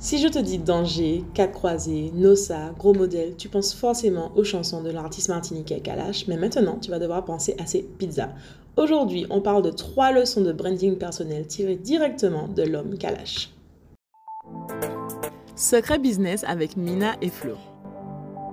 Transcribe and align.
Si 0.00 0.18
je 0.18 0.28
te 0.28 0.38
dis 0.38 0.58
danger, 0.58 1.24
quatre 1.34 1.50
croisés, 1.50 2.12
Nossa, 2.14 2.70
gros 2.78 2.94
modèle, 2.94 3.34
tu 3.36 3.48
penses 3.48 3.74
forcément 3.74 4.30
aux 4.36 4.44
chansons 4.44 4.80
de 4.80 4.90
l'artiste 4.90 5.28
martiniquais 5.28 5.80
Kalash, 5.80 6.28
mais 6.28 6.36
maintenant 6.36 6.78
tu 6.80 6.92
vas 6.92 7.00
devoir 7.00 7.24
penser 7.24 7.56
à 7.58 7.66
ses 7.66 7.82
pizzas. 7.82 8.30
Aujourd'hui, 8.76 9.26
on 9.28 9.40
parle 9.40 9.62
de 9.62 9.70
trois 9.70 10.12
leçons 10.12 10.42
de 10.42 10.52
branding 10.52 10.96
personnel 10.98 11.48
tirées 11.48 11.74
directement 11.74 12.46
de 12.46 12.62
l'homme 12.62 12.96
Kalash. 12.96 13.50
Secret 15.56 15.98
business 15.98 16.44
avec 16.44 16.76
Mina 16.76 17.16
et 17.20 17.28
Flo. 17.28 17.56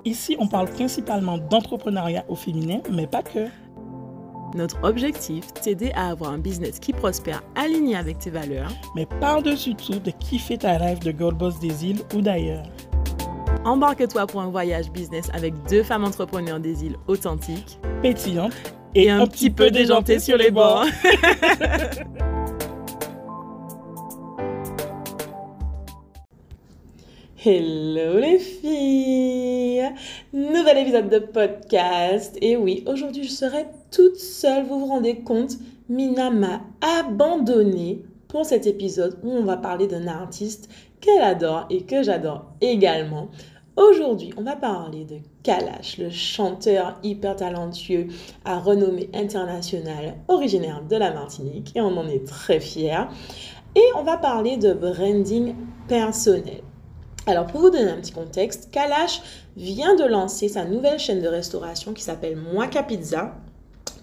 Ici, 0.04 0.36
on 0.40 0.48
parle 0.48 0.68
principalement 0.68 1.38
d'entrepreneuriat 1.38 2.24
au 2.28 2.34
féminin, 2.34 2.80
mais 2.90 3.06
pas 3.06 3.22
que. 3.22 3.46
Notre 4.54 4.82
objectif, 4.84 5.52
t'aider 5.54 5.90
à 5.94 6.10
avoir 6.10 6.30
un 6.30 6.38
business 6.38 6.78
qui 6.78 6.92
prospère 6.92 7.42
aligné 7.56 7.96
avec 7.96 8.18
tes 8.18 8.30
valeurs. 8.30 8.70
Mais 8.94 9.06
par-dessus 9.20 9.74
tout, 9.74 9.98
de 9.98 10.10
kiffer 10.10 10.56
ta 10.58 10.78
rêve 10.78 11.00
de 11.00 11.10
Gold 11.10 11.36
Boss 11.36 11.58
des 11.58 11.84
îles 11.86 12.02
ou 12.14 12.20
d'ailleurs. 12.20 12.64
Embarque-toi 13.64 14.26
pour 14.26 14.40
un 14.40 14.48
voyage 14.48 14.90
business 14.92 15.28
avec 15.34 15.54
deux 15.68 15.82
femmes 15.82 16.04
entrepreneurs 16.04 16.60
des 16.60 16.84
îles 16.84 16.96
authentiques, 17.08 17.80
pétillantes 18.02 18.52
et, 18.94 19.10
un, 19.10 19.26
petit 19.26 19.50
peu 19.50 19.70
déjantées 19.70 20.20
sur 20.20 20.36
les 20.36 20.52
bords. 20.52 20.86
Hello 27.44 28.18
les 28.18 28.40
filles 28.40 29.88
Nouvel 30.32 30.78
épisode 30.78 31.08
de 31.08 31.18
podcast. 31.20 32.36
Et 32.40 32.56
oui, 32.56 32.82
aujourd'hui 32.86 33.22
je 33.22 33.30
serai 33.30 33.66
toute 33.96 34.18
seule, 34.18 34.66
vous 34.66 34.80
vous 34.80 34.86
rendez 34.86 35.20
compte 35.20 35.56
Mina 35.88 36.28
m'a 36.28 36.60
abandonnée 36.82 38.02
pour 38.28 38.44
cet 38.44 38.66
épisode 38.66 39.18
où 39.22 39.30
on 39.30 39.42
va 39.42 39.56
parler 39.56 39.86
d'un 39.86 40.06
artiste 40.06 40.68
qu'elle 41.00 41.22
adore 41.22 41.64
et 41.70 41.84
que 41.84 42.02
j'adore 42.02 42.44
également. 42.60 43.28
Aujourd'hui, 43.74 44.34
on 44.36 44.42
va 44.42 44.54
parler 44.54 45.04
de 45.04 45.16
Kalash, 45.42 45.96
le 45.96 46.10
chanteur 46.10 46.98
hyper 47.02 47.36
talentueux 47.36 48.08
à 48.44 48.58
renommée 48.58 49.08
internationale, 49.14 50.16
originaire 50.28 50.82
de 50.86 50.96
la 50.96 51.14
Martinique, 51.14 51.72
et 51.74 51.80
on 51.80 51.96
en 51.96 52.06
est 52.06 52.26
très 52.26 52.60
fiers. 52.60 53.06
Et 53.76 53.84
on 53.96 54.02
va 54.02 54.18
parler 54.18 54.58
de 54.58 54.74
branding 54.74 55.54
personnel. 55.88 56.60
Alors, 57.26 57.46
pour 57.46 57.62
vous 57.62 57.70
donner 57.70 57.90
un 57.90 57.96
petit 57.96 58.12
contexte, 58.12 58.70
Kalash 58.70 59.22
vient 59.56 59.96
de 59.96 60.04
lancer 60.04 60.48
sa 60.48 60.66
nouvelle 60.66 60.98
chaîne 60.98 61.22
de 61.22 61.28
restauration 61.28 61.94
qui 61.94 62.02
s'appelle 62.02 62.36
Moika 62.36 62.82
Pizza, 62.82 63.34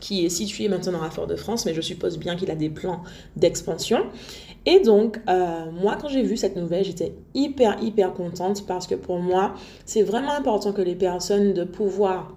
qui 0.03 0.25
est 0.25 0.29
située 0.29 0.67
maintenant 0.67 1.01
à 1.01 1.09
Fort-de-France, 1.09 1.65
mais 1.65 1.73
je 1.73 1.79
suppose 1.79 2.19
bien 2.19 2.35
qu'il 2.35 2.51
a 2.51 2.55
des 2.55 2.69
plans 2.69 3.03
d'expansion. 3.37 3.99
Et 4.65 4.81
donc, 4.81 5.21
euh, 5.29 5.71
moi, 5.71 5.97
quand 5.99 6.09
j'ai 6.09 6.23
vu 6.23 6.35
cette 6.35 6.57
nouvelle, 6.57 6.83
j'étais 6.83 7.13
hyper, 7.33 7.81
hyper 7.81 8.13
contente 8.13 8.67
parce 8.67 8.85
que 8.85 8.95
pour 8.95 9.19
moi, 9.19 9.53
c'est 9.85 10.03
vraiment 10.03 10.33
important 10.33 10.73
que 10.73 10.81
les 10.81 10.95
personnes 10.95 11.53
de 11.53 11.63
pouvoir 11.63 12.35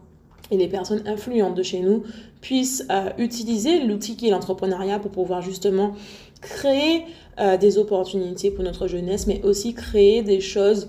et 0.53 0.57
les 0.57 0.69
personnes 0.69 1.03
influentes 1.07 1.57
de 1.57 1.65
chez 1.65 1.81
nous 1.81 2.05
puissent 2.41 2.87
euh, 2.93 3.11
utiliser 3.19 3.83
l'outil 3.83 4.15
qui 4.15 4.29
est 4.29 4.31
l'entrepreneuriat 4.31 5.01
pour 5.01 5.11
pouvoir 5.11 5.43
justement 5.43 5.95
créer 6.41 7.03
euh, 7.41 7.57
des 7.57 7.79
opportunités 7.79 8.53
pour 8.53 8.63
notre 8.63 8.87
jeunesse, 8.87 9.27
mais 9.27 9.43
aussi 9.43 9.75
créer 9.75 10.23
des 10.23 10.41
choses 10.41 10.89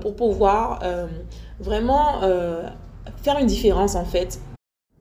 pour 0.00 0.16
pouvoir 0.16 0.80
vraiment 1.60 2.20
faire 3.22 3.38
une 3.38 3.46
différence 3.46 3.96
en 3.96 4.04
fait. 4.04 4.38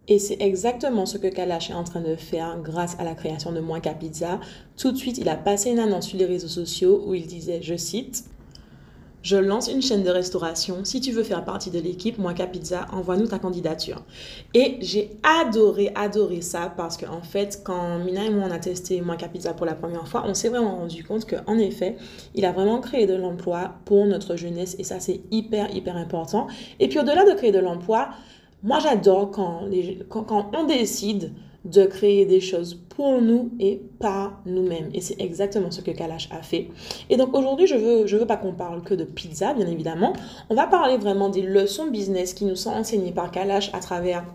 Et 0.07 0.19
c'est 0.19 0.37
exactement 0.41 1.05
ce 1.05 1.17
que 1.17 1.27
Kalash 1.27 1.69
est 1.69 1.75
en 1.75 1.85
train 1.85 2.01
de 2.01 2.15
faire 2.15 2.59
grâce 2.61 2.97
à 2.99 3.03
la 3.03 3.15
création 3.15 3.53
de 3.53 3.61
Moins 3.61 3.79
Pizza. 3.79 4.39
Tout 4.77 4.91
de 4.91 4.97
suite, 4.97 5.17
il 5.17 5.29
a 5.29 5.35
passé 5.35 5.71
une 5.71 5.79
annonce 5.79 6.07
sur 6.07 6.17
les 6.17 6.25
réseaux 6.25 6.49
sociaux 6.49 7.03
où 7.07 7.13
il 7.13 7.25
disait, 7.25 7.61
je 7.61 7.75
cite, 7.75 8.25
je 9.23 9.37
lance 9.37 9.69
une 9.69 9.81
chaîne 9.81 10.03
de 10.03 10.09
restauration. 10.09 10.83
Si 10.83 10.99
tu 10.99 11.11
veux 11.11 11.23
faire 11.23 11.45
partie 11.45 11.71
de 11.71 11.79
l'équipe, 11.79 12.17
moi 12.17 12.33
Pizza, 12.33 12.85
envoie-nous 12.91 13.27
ta 13.27 13.39
candidature. 13.39 14.03
Et 14.53 14.77
j'ai 14.81 15.11
adoré, 15.23 15.93
adoré 15.95 16.41
ça 16.41 16.73
parce 16.75 16.97
qu'en 16.97 17.15
en 17.15 17.21
fait, 17.21 17.61
quand 17.63 17.99
Mina 17.99 18.25
et 18.25 18.29
moi 18.29 18.47
on 18.49 18.51
a 18.51 18.59
testé 18.59 18.99
moi 18.99 19.15
Pizza 19.15 19.53
pour 19.53 19.65
la 19.65 19.75
première 19.75 20.09
fois, 20.09 20.25
on 20.27 20.33
s'est 20.33 20.49
vraiment 20.49 20.75
rendu 20.75 21.05
compte 21.05 21.25
qu'en 21.25 21.57
effet, 21.57 21.95
il 22.35 22.43
a 22.43 22.51
vraiment 22.51 22.81
créé 22.81 23.07
de 23.07 23.15
l'emploi 23.15 23.75
pour 23.85 24.05
notre 24.05 24.35
jeunesse 24.35 24.75
et 24.77 24.83
ça 24.83 24.99
c'est 24.99 25.21
hyper, 25.31 25.73
hyper 25.73 25.95
important. 25.95 26.47
Et 26.81 26.89
puis 26.89 26.99
au-delà 26.99 27.23
de 27.23 27.31
créer 27.31 27.53
de 27.53 27.59
l'emploi, 27.59 28.09
moi 28.63 28.79
j'adore 28.79 29.31
quand, 29.31 29.67
on 30.53 30.63
décide 30.65 31.33
de 31.65 31.85
créer 31.85 32.25
des 32.25 32.41
choses 32.41 32.75
pour 32.75 33.21
nous 33.21 33.51
et 33.59 33.81
pas 33.99 34.33
nous-mêmes. 34.45 34.89
Et 34.93 35.01
c'est 35.01 35.19
exactement 35.19 35.71
ce 35.71 35.81
que 35.81 35.91
Kalash 35.91 36.27
a 36.31 36.41
fait. 36.41 36.67
Et 37.09 37.15
donc 37.15 37.35
aujourd'hui, 37.35 37.67
je 37.67 37.75
veux, 37.75 38.05
veux 38.05 38.25
pas 38.25 38.35
qu'on 38.35 38.53
parle 38.53 38.83
que 38.83 38.93
de 38.93 39.05
pizza, 39.05 39.53
bien 39.53 39.67
évidemment. 39.67 40.13
On 40.49 40.55
va 40.55 40.67
parler 40.67 40.97
vraiment 40.97 41.29
des 41.29 41.41
leçons 41.41 41.89
business 41.89 42.33
qui 42.33 42.45
nous 42.45 42.57
sont 42.57 42.71
enseignées 42.71 43.13
par 43.13 43.31
Kalash 43.31 43.69
à 43.73 43.79
travers 43.79 44.25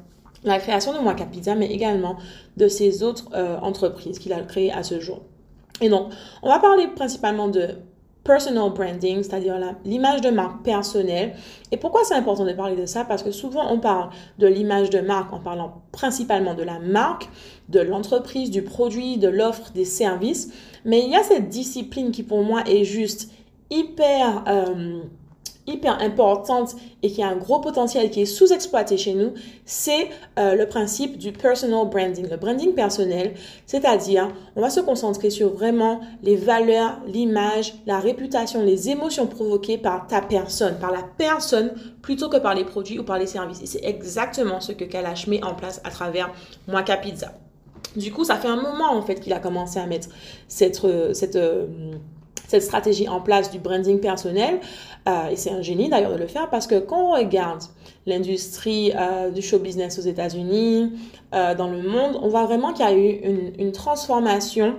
la 0.44 0.58
création 0.58 0.92
de 0.94 1.00
Moika 1.00 1.26
Pizza, 1.26 1.54
mais 1.54 1.66
également 1.66 2.16
de 2.56 2.68
ses 2.68 3.02
autres 3.02 3.28
euh, 3.34 3.58
entreprises 3.60 4.18
qu'il 4.18 4.32
a 4.32 4.40
créées 4.40 4.72
à 4.72 4.82
ce 4.82 5.00
jour. 5.00 5.20
Et 5.80 5.88
donc, 5.88 6.12
on 6.42 6.48
va 6.48 6.58
parler 6.58 6.88
principalement 6.88 7.48
de 7.48 7.70
personal 8.28 8.70
branding, 8.70 9.22
c'est-à-dire 9.22 9.56
l'image 9.86 10.20
de 10.20 10.28
marque 10.28 10.62
personnelle. 10.62 11.34
Et 11.72 11.78
pourquoi 11.78 12.04
c'est 12.04 12.14
important 12.14 12.44
de 12.44 12.52
parler 12.52 12.76
de 12.76 12.84
ça? 12.84 13.04
Parce 13.04 13.22
que 13.22 13.30
souvent 13.30 13.72
on 13.72 13.80
parle 13.80 14.10
de 14.38 14.46
l'image 14.46 14.90
de 14.90 15.00
marque 15.00 15.32
en 15.32 15.40
parlant 15.40 15.82
principalement 15.90 16.54
de 16.54 16.62
la 16.62 16.78
marque, 16.78 17.28
de 17.70 17.80
l'entreprise, 17.80 18.50
du 18.50 18.62
produit, 18.62 19.16
de 19.16 19.28
l'offre, 19.28 19.72
des 19.72 19.86
services. 19.86 20.52
Mais 20.84 21.00
il 21.02 21.10
y 21.10 21.16
a 21.16 21.22
cette 21.22 21.48
discipline 21.48 22.10
qui 22.10 22.22
pour 22.22 22.42
moi 22.44 22.62
est 22.66 22.84
juste 22.84 23.32
hyper... 23.70 24.44
Euh, 24.46 25.00
hyper 25.68 26.00
importante 26.02 26.74
et 27.02 27.10
qui 27.10 27.22
a 27.22 27.28
un 27.28 27.36
gros 27.36 27.60
potentiel 27.60 28.10
qui 28.10 28.22
est 28.22 28.26
sous-exploité 28.26 28.96
chez 28.96 29.14
nous, 29.14 29.34
c'est 29.64 30.08
euh, 30.38 30.54
le 30.54 30.66
principe 30.66 31.18
du 31.18 31.32
personal 31.32 31.88
branding, 31.88 32.28
le 32.28 32.36
branding 32.36 32.74
personnel, 32.74 33.34
c'est-à-dire 33.66 34.28
on 34.56 34.60
va 34.60 34.70
se 34.70 34.80
concentrer 34.80 35.30
sur 35.30 35.50
vraiment 35.50 36.00
les 36.22 36.36
valeurs, 36.36 36.98
l'image, 37.06 37.74
la 37.86 38.00
réputation, 38.00 38.62
les 38.64 38.90
émotions 38.90 39.26
provoquées 39.26 39.78
par 39.78 40.06
ta 40.06 40.20
personne, 40.20 40.78
par 40.78 40.90
la 40.90 41.04
personne 41.16 41.72
plutôt 42.02 42.28
que 42.28 42.38
par 42.38 42.54
les 42.54 42.64
produits 42.64 42.98
ou 42.98 43.04
par 43.04 43.18
les 43.18 43.26
services. 43.26 43.62
Et 43.62 43.66
c'est 43.66 43.84
exactement 43.84 44.60
ce 44.60 44.72
que 44.72 44.84
Kalash 44.84 45.26
met 45.26 45.44
en 45.44 45.54
place 45.54 45.80
à 45.84 45.90
travers 45.90 46.32
Moika 46.66 46.96
Pizza. 46.96 47.32
Du 47.96 48.12
coup, 48.12 48.24
ça 48.24 48.36
fait 48.36 48.48
un 48.48 48.60
moment 48.60 48.92
en 48.92 49.02
fait 49.02 49.16
qu'il 49.16 49.32
a 49.32 49.38
commencé 49.38 49.78
à 49.78 49.86
mettre 49.86 50.08
cette, 50.46 50.84
euh, 50.84 51.12
euh, 51.34 51.66
cette 52.48 52.62
stratégie 52.62 53.08
en 53.08 53.20
place 53.20 53.50
du 53.52 53.58
branding 53.58 54.00
personnel. 54.00 54.58
Euh, 55.08 55.28
et 55.30 55.36
c'est 55.36 55.50
un 55.50 55.62
génie 55.62 55.88
d'ailleurs 55.88 56.12
de 56.12 56.18
le 56.18 56.26
faire 56.26 56.50
parce 56.50 56.66
que 56.66 56.80
quand 56.80 57.10
on 57.10 57.12
regarde 57.12 57.62
l'industrie 58.06 58.92
euh, 58.96 59.30
du 59.30 59.42
show 59.42 59.58
business 59.58 59.98
aux 59.98 60.02
États-Unis, 60.02 60.92
euh, 61.34 61.54
dans 61.54 61.68
le 61.68 61.82
monde, 61.82 62.18
on 62.20 62.28
voit 62.28 62.46
vraiment 62.46 62.72
qu'il 62.72 62.84
y 62.84 62.88
a 62.88 62.94
eu 62.94 63.20
une, 63.22 63.52
une 63.58 63.72
transformation 63.72 64.74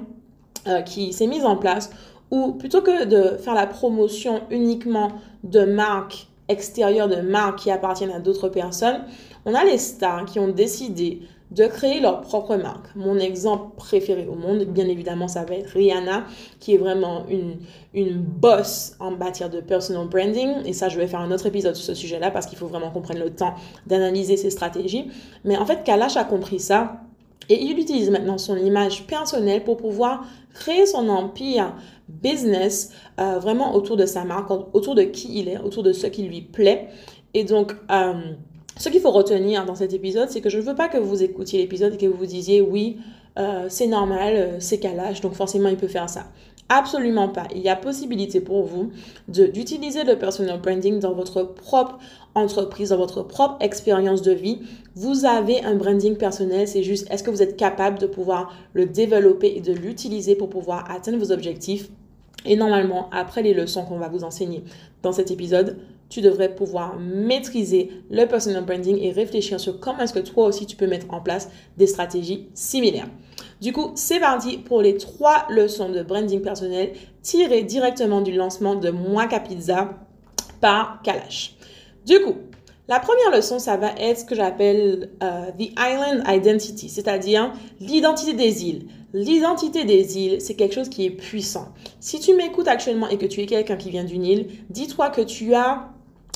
qui 0.85 1.13
s'est 1.13 1.25
mise 1.25 1.45
en 1.45 1.55
place 1.55 1.89
où 2.31 2.51
plutôt 2.51 2.81
que 2.81 3.05
de 3.05 3.37
faire 3.37 3.55
la 3.55 3.65
promotion 3.65 4.41
uniquement 4.51 5.13
de 5.43 5.63
marques 5.63 6.27
extérieures, 6.47 7.07
de 7.07 7.21
marques 7.21 7.59
qui 7.59 7.71
appartiennent 7.71 8.11
à 8.11 8.19
d'autres 8.19 8.49
personnes, 8.49 9.03
on 9.45 9.55
a 9.55 9.63
les 9.63 9.77
stars 9.77 10.25
qui 10.25 10.37
ont 10.37 10.49
décidé 10.49 11.21
de 11.51 11.65
créer 11.65 11.99
leur 11.99 12.21
propre 12.21 12.55
marque. 12.55 12.95
Mon 12.95 13.17
exemple 13.17 13.75
préféré 13.75 14.27
au 14.27 14.35
monde, 14.35 14.65
bien 14.65 14.87
évidemment, 14.87 15.27
ça 15.27 15.43
va 15.45 15.55
être 15.55 15.69
Rihanna, 15.69 16.25
qui 16.59 16.75
est 16.75 16.77
vraiment 16.77 17.25
une, 17.27 17.57
une 17.93 18.17
boss 18.17 18.95
en 18.99 19.11
matière 19.11 19.49
de 19.49 19.59
personal 19.59 20.07
branding. 20.07 20.49
Et 20.65 20.73
ça, 20.73 20.89
je 20.89 20.97
vais 20.97 21.07
faire 21.07 21.21
un 21.21 21.31
autre 21.31 21.47
épisode 21.47 21.75
sur 21.75 21.85
ce 21.85 21.95
sujet-là 21.95 22.29
parce 22.29 22.45
qu'il 22.45 22.57
faut 22.57 22.67
vraiment 22.67 22.91
qu'on 22.91 23.01
prenne 23.01 23.19
le 23.19 23.31
temps 23.31 23.55
d'analyser 23.87 24.37
ses 24.37 24.51
stratégies. 24.51 25.09
Mais 25.43 25.57
en 25.57 25.65
fait, 25.65 25.83
Kalash 25.83 26.17
a 26.17 26.23
compris 26.23 26.59
ça. 26.59 27.01
Et 27.51 27.63
il 27.63 27.79
utilise 27.79 28.11
maintenant 28.11 28.37
son 28.37 28.55
image 28.55 29.07
personnelle 29.07 29.63
pour 29.63 29.77
pouvoir 29.77 30.23
créer 30.53 30.85
son 30.85 31.09
empire 31.09 31.73
business 32.07 32.91
euh, 33.19 33.39
vraiment 33.39 33.73
autour 33.73 33.97
de 33.97 34.05
sa 34.05 34.23
marque, 34.23 34.51
autour 34.51 34.93
de 34.93 35.01
qui 35.01 35.39
il 35.39 35.49
est, 35.49 35.57
autour 35.57 35.81
de 35.81 35.91
ce 35.91 36.05
qui 36.05 36.23
lui 36.23 36.41
plaît. 36.41 36.89
Et 37.33 37.43
donc, 37.43 37.75
euh, 37.91 38.13
ce 38.79 38.87
qu'il 38.87 39.01
faut 39.01 39.11
retenir 39.11 39.65
dans 39.65 39.75
cet 39.75 39.93
épisode, 39.93 40.29
c'est 40.29 40.39
que 40.39 40.49
je 40.49 40.57
ne 40.57 40.63
veux 40.63 40.73
pas 40.73 40.87
que 40.87 40.97
vous 40.97 41.21
écoutiez 41.21 41.59
l'épisode 41.59 41.95
et 41.95 41.97
que 41.97 42.05
vous 42.05 42.17
vous 42.17 42.25
disiez 42.25 42.61
oui, 42.61 42.97
euh, 43.37 43.65
c'est 43.67 43.87
normal, 43.87 44.33
euh, 44.35 44.59
c'est 44.59 44.79
calage, 44.79 45.19
donc 45.19 45.33
forcément 45.33 45.67
il 45.67 45.75
peut 45.75 45.89
faire 45.89 46.09
ça. 46.09 46.27
Absolument 46.69 47.27
pas. 47.27 47.45
Il 47.53 47.61
y 47.61 47.67
a 47.67 47.75
possibilité 47.75 48.39
pour 48.39 48.63
vous 48.63 48.91
d'utiliser 49.27 50.05
le 50.05 50.17
personal 50.17 50.61
branding 50.61 50.99
dans 50.99 51.13
votre 51.13 51.43
propre 51.43 51.97
entreprise, 52.35 52.89
dans 52.89 52.97
votre 52.97 53.21
propre 53.21 53.57
expérience 53.59 54.21
de 54.21 54.31
vie. 54.31 54.61
Vous 54.95 55.25
avez 55.25 55.61
un 55.61 55.75
branding 55.75 56.15
personnel, 56.15 56.65
c'est 56.65 56.83
juste 56.83 57.11
est-ce 57.11 57.23
que 57.23 57.31
vous 57.31 57.41
êtes 57.41 57.57
capable 57.57 57.99
de 57.99 58.07
pouvoir 58.07 58.53
le 58.73 58.85
développer 58.85 59.57
et 59.57 59.61
de 59.61 59.73
l'utiliser 59.73 60.35
pour 60.35 60.49
pouvoir 60.49 60.89
atteindre 60.89 61.17
vos 61.17 61.33
objectifs? 61.33 61.89
Et 62.45 62.55
normalement, 62.55 63.09
après 63.11 63.41
les 63.41 63.53
leçons 63.53 63.83
qu'on 63.83 63.97
va 63.97 64.07
vous 64.07 64.23
enseigner 64.23 64.63
dans 65.01 65.11
cet 65.11 65.31
épisode, 65.31 65.75
tu 66.09 66.21
devrais 66.21 66.53
pouvoir 66.53 66.97
maîtriser 66.99 67.91
le 68.09 68.25
personal 68.25 68.65
branding 68.65 68.97
et 68.99 69.11
réfléchir 69.11 69.59
sur 69.59 69.79
comment 69.79 69.99
est-ce 69.99 70.13
que 70.13 70.19
toi 70.19 70.45
aussi 70.45 70.65
tu 70.65 70.75
peux 70.75 70.87
mettre 70.87 71.05
en 71.13 71.21
place 71.21 71.49
des 71.77 71.87
stratégies 71.87 72.47
similaires. 72.53 73.07
Du 73.61 73.73
coup, 73.73 73.91
c'est 73.95 74.19
parti 74.19 74.57
pour 74.57 74.81
les 74.81 74.97
trois 74.97 75.45
leçons 75.49 75.89
de 75.89 76.01
branding 76.01 76.41
personnel 76.41 76.93
tirées 77.21 77.63
directement 77.63 78.21
du 78.21 78.33
lancement 78.33 78.75
de 78.75 78.89
Moi 78.89 79.27
Pizza 79.47 79.89
par 80.61 81.01
Kalash. 81.03 81.55
Du 82.05 82.19
coup, 82.21 82.35
la 82.87 82.99
première 82.99 83.31
leçon, 83.31 83.59
ça 83.59 83.77
va 83.77 83.91
être 83.99 84.21
ce 84.21 84.25
que 84.25 84.33
j'appelle 84.33 85.11
euh, 85.21 85.51
The 85.59 85.71
Island 85.77 86.23
Identity, 86.27 86.89
c'est-à-dire 86.89 87.53
l'identité 87.79 88.33
des 88.33 88.65
îles. 88.65 88.87
L'identité 89.13 89.85
des 89.85 90.17
îles, 90.17 90.41
c'est 90.41 90.55
quelque 90.55 90.73
chose 90.73 90.89
qui 90.89 91.05
est 91.05 91.11
puissant. 91.11 91.67
Si 91.99 92.19
tu 92.19 92.33
m'écoutes 92.33 92.67
actuellement 92.67 93.07
et 93.07 93.17
que 93.17 93.25
tu 93.25 93.41
es 93.41 93.45
quelqu'un 93.45 93.75
qui 93.75 93.91
vient 93.91 94.03
d'une 94.03 94.25
île, 94.25 94.47
dis-toi 94.71 95.09
que 95.09 95.21
tu 95.21 95.53
as 95.53 95.89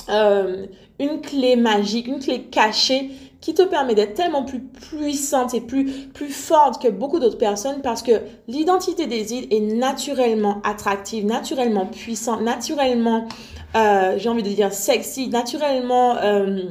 euh, 0.08 0.66
une 0.98 1.20
clé 1.20 1.56
magique, 1.56 2.06
une 2.06 2.20
clé 2.20 2.42
cachée 2.42 3.10
qui 3.40 3.52
te 3.52 3.62
permet 3.62 3.94
d'être 3.94 4.14
tellement 4.14 4.42
plus 4.42 4.60
puissante 4.60 5.52
et 5.52 5.60
plus, 5.60 6.08
plus 6.14 6.30
forte 6.30 6.80
que 6.80 6.88
beaucoup 6.88 7.18
d'autres 7.18 7.36
personnes 7.36 7.82
parce 7.82 8.02
que 8.02 8.12
l'identité 8.48 9.06
des 9.06 9.34
îles 9.34 9.46
est 9.50 9.60
naturellement 9.60 10.62
attractive, 10.64 11.26
naturellement 11.26 11.84
puissante, 11.84 12.40
naturellement 12.40 13.28
euh, 13.76 14.14
j'ai 14.18 14.28
envie 14.28 14.42
de 14.42 14.48
dire 14.48 14.72
sexy, 14.72 15.28
naturellement 15.28 16.16
euh, 16.16 16.62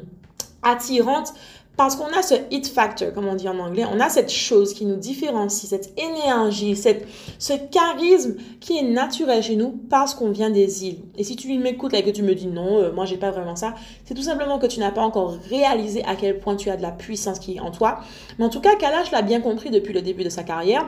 attirante, 0.64 1.34
parce 1.76 1.96
qu'on 1.96 2.06
a 2.18 2.22
ce 2.22 2.36
hit 2.52 2.68
factor, 2.68 3.12
comme 3.14 3.28
on 3.28 3.36
dit 3.36 3.50
en 3.50 3.58
anglais, 3.58 3.84
on 3.92 4.00
a 4.00 4.10
cette 4.10 4.32
chose 4.32 4.74
qui 4.74 4.86
nous 4.86 4.96
différencie, 4.96 5.68
cette 5.68 6.00
énergie, 6.00 6.76
cette, 6.76 7.08
ce 7.40 7.54
charisme 7.72 8.36
qui 8.60 8.78
est 8.78 8.84
naturel 8.84 9.42
chez 9.42 9.56
nous 9.56 9.80
parce 9.90 10.14
qu'on 10.14 10.30
vient 10.30 10.52
des 10.52 10.86
îles. 10.86 11.00
Et 11.18 11.24
si 11.24 11.36
tu 11.36 11.52
m'écoutes 11.58 11.94
et 11.96 12.04
que 12.04 12.12
tu 12.12 12.22
me 12.22 12.36
dis 12.36 12.48
non, 12.48 12.78
euh, 12.78 12.92
moi 12.92 13.06
j'ai 13.06 13.18
pas 13.18 13.32
vraiment 13.32 13.56
ça, 13.56 13.74
c'est 14.06 14.14
tout 14.14 14.22
simplement 14.22 14.60
que 14.60 14.68
tu 14.68 14.80
n'as 14.80 14.92
pas 14.92 15.02
encore 15.02 15.36
réalisé 15.50 16.04
à 16.06 16.16
quel 16.16 16.40
point 16.40 16.56
tu 16.56 16.70
as 16.70 16.78
de 16.78 16.84
la 16.84 16.92
puissance 16.92 17.40
qui 17.40 17.56
est 17.56 17.60
en 17.60 17.72
toi. 17.72 18.02
Mais 18.38 18.46
en 18.46 18.50
tout 18.50 18.62
cas, 18.62 18.76
Kalash 18.76 19.12
l'a 19.12 19.24
bien 19.24 19.42
compris 19.42 19.72
depuis 19.72 19.94
le 19.94 20.02
début 20.04 20.24
de 20.24 20.30
sa 20.30 20.44
carrière, 20.44 20.86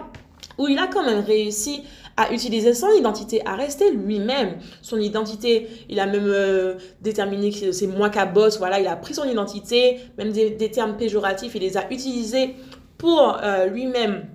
où 0.57 0.67
il 0.67 0.77
a 0.77 0.87
quand 0.87 1.03
même 1.03 1.23
réussi 1.23 1.83
à 2.17 2.31
utiliser 2.31 2.73
son 2.73 2.89
identité, 2.91 3.41
à 3.45 3.55
rester 3.55 3.91
lui-même. 3.91 4.57
Son 4.81 4.97
identité, 4.97 5.67
il 5.89 5.99
a 5.99 6.05
même 6.05 6.27
euh, 6.27 6.75
déterminé 7.01 7.51
que 7.51 7.71
c'est 7.71 7.87
moi 7.87 8.09
qui 8.09 8.19
bosse, 8.33 8.57
voilà, 8.57 8.79
il 8.79 8.87
a 8.87 8.95
pris 8.95 9.13
son 9.13 9.25
identité, 9.25 9.99
même 10.17 10.31
des, 10.31 10.71
termes 10.71 10.95
péjoratifs, 10.95 11.53
il 11.55 11.61
les 11.61 11.77
a 11.77 11.91
utilisés 11.91 12.55
pour 12.97 13.37
euh, 13.43 13.65
lui-même 13.65 14.27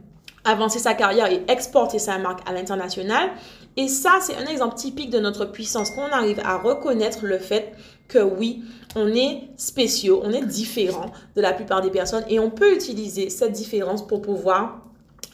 avancer 0.45 0.79
sa 0.79 0.95
carrière 0.95 1.31
et 1.31 1.43
exporter 1.49 1.99
sa 1.99 2.19
marque 2.19 2.49
à 2.49 2.53
l'international. 2.53 3.31
Et 3.77 3.89
ça, 3.89 4.19
c'est 4.21 4.37
un 4.37 4.47
exemple 4.47 4.75
typique 4.75 5.11
de 5.11 5.21
notre 5.21 5.47
puissance, 5.47 5.91
qu'on 5.91 6.09
arrive 6.09 6.41
à 6.45 6.59
reconnaître 6.59 7.25
le 7.25 7.39
fait 7.39 7.73
que 8.09 8.19
oui, 8.19 8.63
on 8.97 9.07
est 9.09 9.49
spéciaux, 9.57 10.21
on 10.25 10.33
est 10.33 10.45
différent 10.45 11.13
de 11.37 11.41
la 11.41 11.53
plupart 11.53 11.81
des 11.81 11.91
personnes 11.91 12.25
et 12.29 12.41
on 12.41 12.51
peut 12.51 12.75
utiliser 12.75 13.31
cette 13.31 13.53
différence 13.53 14.07
pour 14.07 14.21
pouvoir 14.21 14.83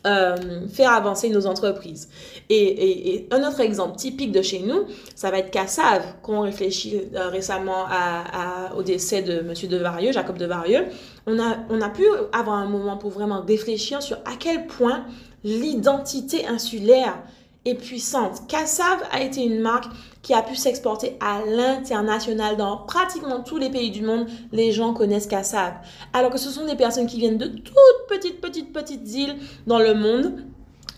euh, 0.06 0.69
faire 0.69 0.93
avancer 0.93 1.29
nos 1.29 1.47
entreprises. 1.47 2.08
Et, 2.49 3.26
un 3.31 3.47
autre 3.47 3.61
exemple 3.61 3.97
typique 3.97 4.32
de 4.32 4.41
chez 4.41 4.61
nous, 4.61 4.85
ça 5.14 5.31
va 5.31 5.38
être 5.38 5.50
Cassav, 5.50 6.03
qu'on 6.23 6.41
réfléchit 6.41 7.00
euh, 7.14 7.29
récemment 7.29 7.87
au 8.76 8.82
décès 8.82 9.23
de 9.23 9.41
M. 9.41 9.53
Devarieux, 9.69 10.12
Jacob 10.12 10.38
Devarieux. 10.38 10.85
On 11.26 11.38
a, 11.41 11.56
on 11.70 11.81
a 11.81 11.88
pu 11.88 12.05
avoir 12.32 12.56
un 12.56 12.67
moment 12.67 12.97
pour 12.97 13.11
vraiment 13.11 13.43
réfléchir 13.43 14.00
sur 14.00 14.19
à 14.19 14.37
quel 14.38 14.67
point 14.67 15.05
l'identité 15.44 16.47
insulaire 16.47 17.19
est 17.67 17.75
puissante. 17.75 18.47
Cassav 18.49 19.03
a 19.11 19.21
été 19.21 19.45
une 19.45 19.61
marque 19.61 19.87
qui 20.23 20.35
a 20.35 20.43
pu 20.43 20.57
s'exporter 20.57 21.17
à 21.21 21.41
l'international 21.45 22.57
dans 22.57 22.79
pratiquement 22.79 23.41
tous 23.41 23.59
les 23.59 23.71
pays 23.71 23.91
du 23.91 24.03
monde. 24.03 24.27
Les 24.53 24.73
gens 24.73 24.93
connaissent 24.93 25.27
Cassav. 25.27 25.75
Alors 26.13 26.31
que 26.31 26.39
ce 26.39 26.51
sont 26.51 26.65
des 26.67 26.75
personnes 26.75 27.07
qui 27.07 27.19
viennent 27.19 27.39
de 27.39 27.47
toutes 27.47 27.77
petites, 28.09 28.41
petites, 28.41 28.73
petites 28.73 29.09
îles 29.15 29.37
dans 29.67 29.79
le 29.79 29.95
monde. 29.95 30.45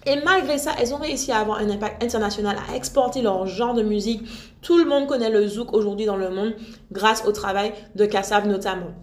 Et 0.06 0.16
malgré 0.24 0.56
ça, 0.56 0.72
elles 0.78 0.94
ont 0.94 0.98
réussi 0.98 1.32
à 1.32 1.38
avoir 1.38 1.58
un 1.58 1.68
impact 1.68 2.02
international, 2.02 2.56
à 2.70 2.76
exporter 2.76 3.20
leur 3.20 3.46
genre 3.46 3.74
de 3.74 3.82
musique. 3.82 4.22
Tout 4.62 4.78
le 4.78 4.84
monde 4.84 5.06
connaît 5.06 5.30
le 5.30 5.46
zouk 5.46 5.74
aujourd'hui 5.74 6.06
dans 6.06 6.16
le 6.16 6.30
monde 6.30 6.54
grâce 6.92 7.26
au 7.26 7.32
travail 7.32 7.74
de 7.94 8.06
Kassav 8.06 8.46
notamment. 8.46 8.94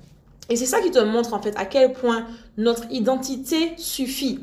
Et 0.49 0.55
c'est 0.55 0.65
ça 0.65 0.81
qui 0.81 0.91
te 0.91 0.99
montre 0.99 1.33
en 1.33 1.41
fait 1.41 1.55
à 1.57 1.65
quel 1.65 1.93
point 1.93 2.25
notre 2.57 2.83
identité 2.91 3.73
suffit. 3.77 4.39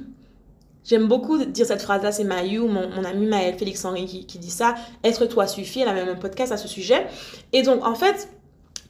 J'aime 0.84 1.06
beaucoup 1.06 1.44
dire 1.44 1.66
cette 1.66 1.82
phrase-là, 1.82 2.10
c'est 2.10 2.24
Mayou, 2.24 2.66
mon, 2.66 2.88
mon, 2.88 3.04
ami 3.04 3.26
Maël 3.26 3.54
Félix 3.56 3.84
Henry 3.84 4.06
qui, 4.06 4.26
qui, 4.26 4.38
dit 4.38 4.50
ça. 4.50 4.74
Être 5.04 5.26
toi 5.26 5.46
suffit, 5.46 5.80
elle 5.80 5.88
a 5.88 5.94
même 5.94 6.08
un 6.08 6.16
podcast 6.16 6.50
à 6.52 6.56
ce 6.56 6.66
sujet. 6.66 7.06
Et 7.52 7.62
donc, 7.62 7.86
en 7.86 7.94
fait, 7.94 8.28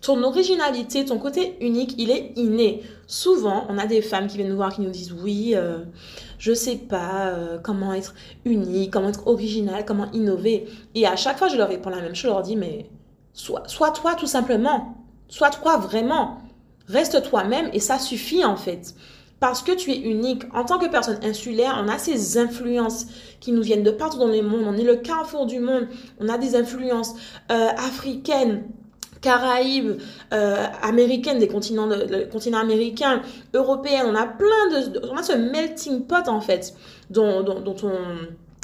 ton 0.03 0.25
originalité, 0.25 1.05
ton 1.05 1.19
côté 1.19 1.57
unique, 1.61 1.95
il 1.97 2.11
est 2.11 2.33
inné. 2.35 2.83
Souvent, 3.07 3.67
on 3.69 3.79
a 3.79 3.87
des 3.87 4.03
femmes 4.03 4.27
qui 4.27 4.37
viennent 4.37 4.51
nous 4.51 4.57
voir 4.57 4.75
qui 4.75 4.81
nous 4.81 4.91
disent 4.91 5.13
oui, 5.13 5.53
euh, 5.55 5.79
je 6.39 6.53
sais 6.53 6.77
pas 6.77 7.29
euh, 7.29 7.59
comment 7.63 7.95
être 7.95 8.15
unique, 8.45 8.91
comment 8.91 9.11
être 9.11 9.29
original, 9.29 9.85
comment 9.85 10.11
innover. 10.13 10.67
Et 10.97 11.07
à 11.07 11.15
chaque 11.15 11.39
fois, 11.39 11.49
je 11.49 11.57
leur 11.57 11.69
réponds 11.69 11.91
la 11.91 12.01
même 12.01 12.17
chose, 12.17 12.23
je 12.23 12.27
leur 12.29 12.43
dis 12.43 12.57
mais 12.57 12.91
sois, 13.33 13.63
sois 13.69 13.93
toi 13.93 14.17
tout 14.17 14.27
simplement. 14.27 14.97
Sois 15.29 15.51
toi 15.51 15.77
vraiment. 15.77 16.39
Reste 16.89 17.23
toi-même 17.23 17.71
et 17.73 17.79
ça 17.79 18.01
suffit 18.01 18.45
en 18.45 18.57
fait 18.57 18.95
parce 19.43 19.65
que 19.65 19.73
tu 19.73 19.91
es 19.91 19.99
unique. 19.99 20.45
En 20.55 20.63
tant 20.63 20.79
que 20.79 20.87
personne 20.87 21.19
insulaire, 21.25 21.83
on 21.85 21.89
a 21.89 21.99
ces 21.99 22.39
influences 22.39 23.07
qui 23.41 23.51
nous 23.51 23.61
viennent 23.61 23.83
de 23.83 23.91
partout 23.91 24.21
dans 24.21 24.29
le 24.29 24.41
monde. 24.41 24.63
On 24.69 24.77
est 24.77 24.85
le 24.85 24.95
carrefour 24.95 25.47
du 25.47 25.59
monde. 25.59 25.89
On 26.21 26.29
a 26.29 26.39
des 26.39 26.55
influences 26.55 27.17
euh, 27.51 27.71
africaines, 27.77 28.63
Caraïbes, 29.21 30.01
euh, 30.33 30.65
américaines, 30.81 31.41
des 31.41 31.49
continents, 31.49 31.87
le 31.87 32.27
continent 32.31 32.59
américain, 32.59 33.21
européen. 33.53 34.05
On 34.07 34.15
a 34.15 34.29
plein 34.29 34.47
de, 34.71 35.01
on 35.11 35.17
a 35.17 35.25
ce 35.25 35.33
melting 35.33 36.07
pot 36.07 36.29
en 36.29 36.41
fait, 36.41 36.73
dont, 37.11 37.43
dont, 37.43 37.75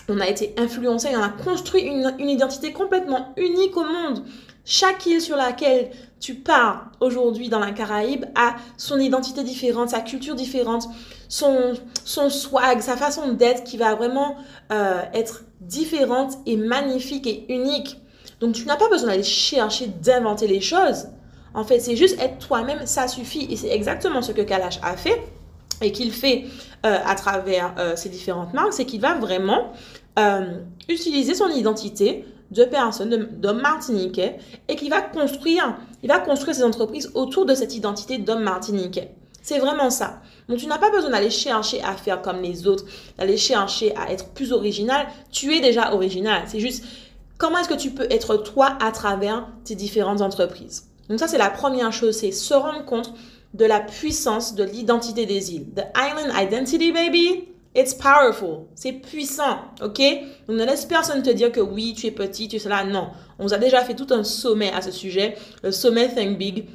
on, 0.08 0.20
a 0.20 0.28
été 0.28 0.54
influencé 0.58 1.08
et 1.08 1.16
on 1.16 1.22
a 1.22 1.28
construit 1.28 1.82
une 1.82 2.30
identité 2.30 2.72
complètement 2.72 3.34
unique 3.36 3.76
au 3.76 3.82
monde. 3.82 4.22
Chaque 4.70 5.06
île 5.06 5.22
sur 5.22 5.34
laquelle 5.34 5.90
tu 6.20 6.34
pars 6.34 6.90
aujourd'hui 7.00 7.48
dans 7.48 7.58
la 7.58 7.70
Caraïbe 7.70 8.26
a 8.34 8.56
son 8.76 8.98
identité 8.98 9.42
différente, 9.42 9.88
sa 9.88 10.00
culture 10.00 10.34
différente, 10.34 10.86
son, 11.30 11.72
son 12.04 12.28
swag, 12.28 12.80
sa 12.80 12.94
façon 12.94 13.32
d'être 13.32 13.64
qui 13.64 13.78
va 13.78 13.94
vraiment 13.94 14.36
euh, 14.70 15.00
être 15.14 15.44
différente 15.62 16.34
et 16.44 16.58
magnifique 16.58 17.26
et 17.26 17.46
unique. 17.48 17.98
Donc 18.40 18.56
tu 18.56 18.66
n'as 18.66 18.76
pas 18.76 18.90
besoin 18.90 19.08
d'aller 19.08 19.22
chercher 19.22 19.86
d'inventer 19.86 20.46
les 20.46 20.60
choses. 20.60 21.08
En 21.54 21.64
fait, 21.64 21.80
c'est 21.80 21.96
juste 21.96 22.20
être 22.20 22.36
toi-même, 22.36 22.84
ça 22.84 23.08
suffit. 23.08 23.50
Et 23.50 23.56
c'est 23.56 23.70
exactement 23.70 24.20
ce 24.20 24.32
que 24.32 24.42
Kalash 24.42 24.80
a 24.82 24.98
fait 24.98 25.18
et 25.80 25.92
qu'il 25.92 26.12
fait 26.12 26.44
euh, 26.84 26.98
à 27.06 27.14
travers 27.14 27.74
euh, 27.78 27.96
ses 27.96 28.10
différentes 28.10 28.52
marques, 28.52 28.74
c'est 28.74 28.84
qu'il 28.84 29.00
va 29.00 29.14
vraiment 29.14 29.72
utiliser 30.88 31.32
son 31.32 31.48
identité 31.48 32.24
de 32.50 32.64
personnes, 32.64 33.28
d'hommes 33.32 33.60
martiniquais, 33.60 34.38
et 34.68 34.76
qui 34.76 34.88
va 34.88 35.02
construire, 35.02 35.76
il 36.02 36.08
va 36.08 36.18
construire 36.18 36.54
ses 36.54 36.64
entreprises 36.64 37.10
autour 37.14 37.46
de 37.46 37.54
cette 37.54 37.74
identité 37.74 38.18
d'homme 38.18 38.42
martiniquais. 38.42 39.10
C'est 39.42 39.58
vraiment 39.58 39.90
ça. 39.90 40.20
Donc 40.48 40.58
tu 40.58 40.66
n'as 40.66 40.78
pas 40.78 40.90
besoin 40.90 41.10
d'aller 41.10 41.30
chercher 41.30 41.82
à 41.82 41.94
faire 41.94 42.20
comme 42.20 42.42
les 42.42 42.66
autres, 42.66 42.84
d'aller 43.16 43.36
chercher 43.36 43.94
à 43.96 44.12
être 44.12 44.28
plus 44.30 44.52
original. 44.52 45.06
Tu 45.30 45.54
es 45.54 45.60
déjà 45.60 45.94
original. 45.94 46.42
C'est 46.46 46.60
juste 46.60 46.84
comment 47.38 47.58
est-ce 47.58 47.68
que 47.68 47.74
tu 47.74 47.90
peux 47.90 48.06
être 48.10 48.36
toi 48.36 48.76
à 48.80 48.92
travers 48.92 49.46
tes 49.64 49.74
différentes 49.74 50.20
entreprises? 50.20 50.88
Donc 51.08 51.18
ça 51.18 51.28
c'est 51.28 51.38
la 51.38 51.48
première 51.50 51.92
chose, 51.92 52.16
c'est 52.16 52.32
se 52.32 52.52
rendre 52.52 52.84
compte 52.84 53.14
de 53.54 53.64
la 53.64 53.80
puissance 53.80 54.54
de 54.54 54.64
l'identité 54.64 55.24
des 55.24 55.54
îles. 55.54 55.66
The 55.74 55.84
island 55.96 56.32
identity 56.36 56.92
baby. 56.92 57.48
It's 57.78 57.94
powerful. 57.94 58.66
C'est 58.74 58.94
puissant, 58.94 59.58
ok? 59.80 60.00
Donc 60.48 60.56
ne 60.56 60.64
laisse 60.64 60.84
personne 60.84 61.22
te 61.22 61.30
dire 61.30 61.52
que 61.52 61.60
oui, 61.60 61.94
tu 61.96 62.08
es 62.08 62.10
petit, 62.10 62.48
tu 62.48 62.56
es 62.56 62.58
cela. 62.58 62.82
Non. 62.82 63.10
On 63.38 63.46
a 63.52 63.56
déjà 63.56 63.84
fait 63.84 63.94
tout 63.94 64.08
un 64.12 64.24
sommet 64.24 64.72
à 64.72 64.82
ce 64.82 64.90
sujet, 64.90 65.36
le 65.62 65.70
sommet 65.70 66.12
Think 66.12 66.38
Big. 66.38 66.68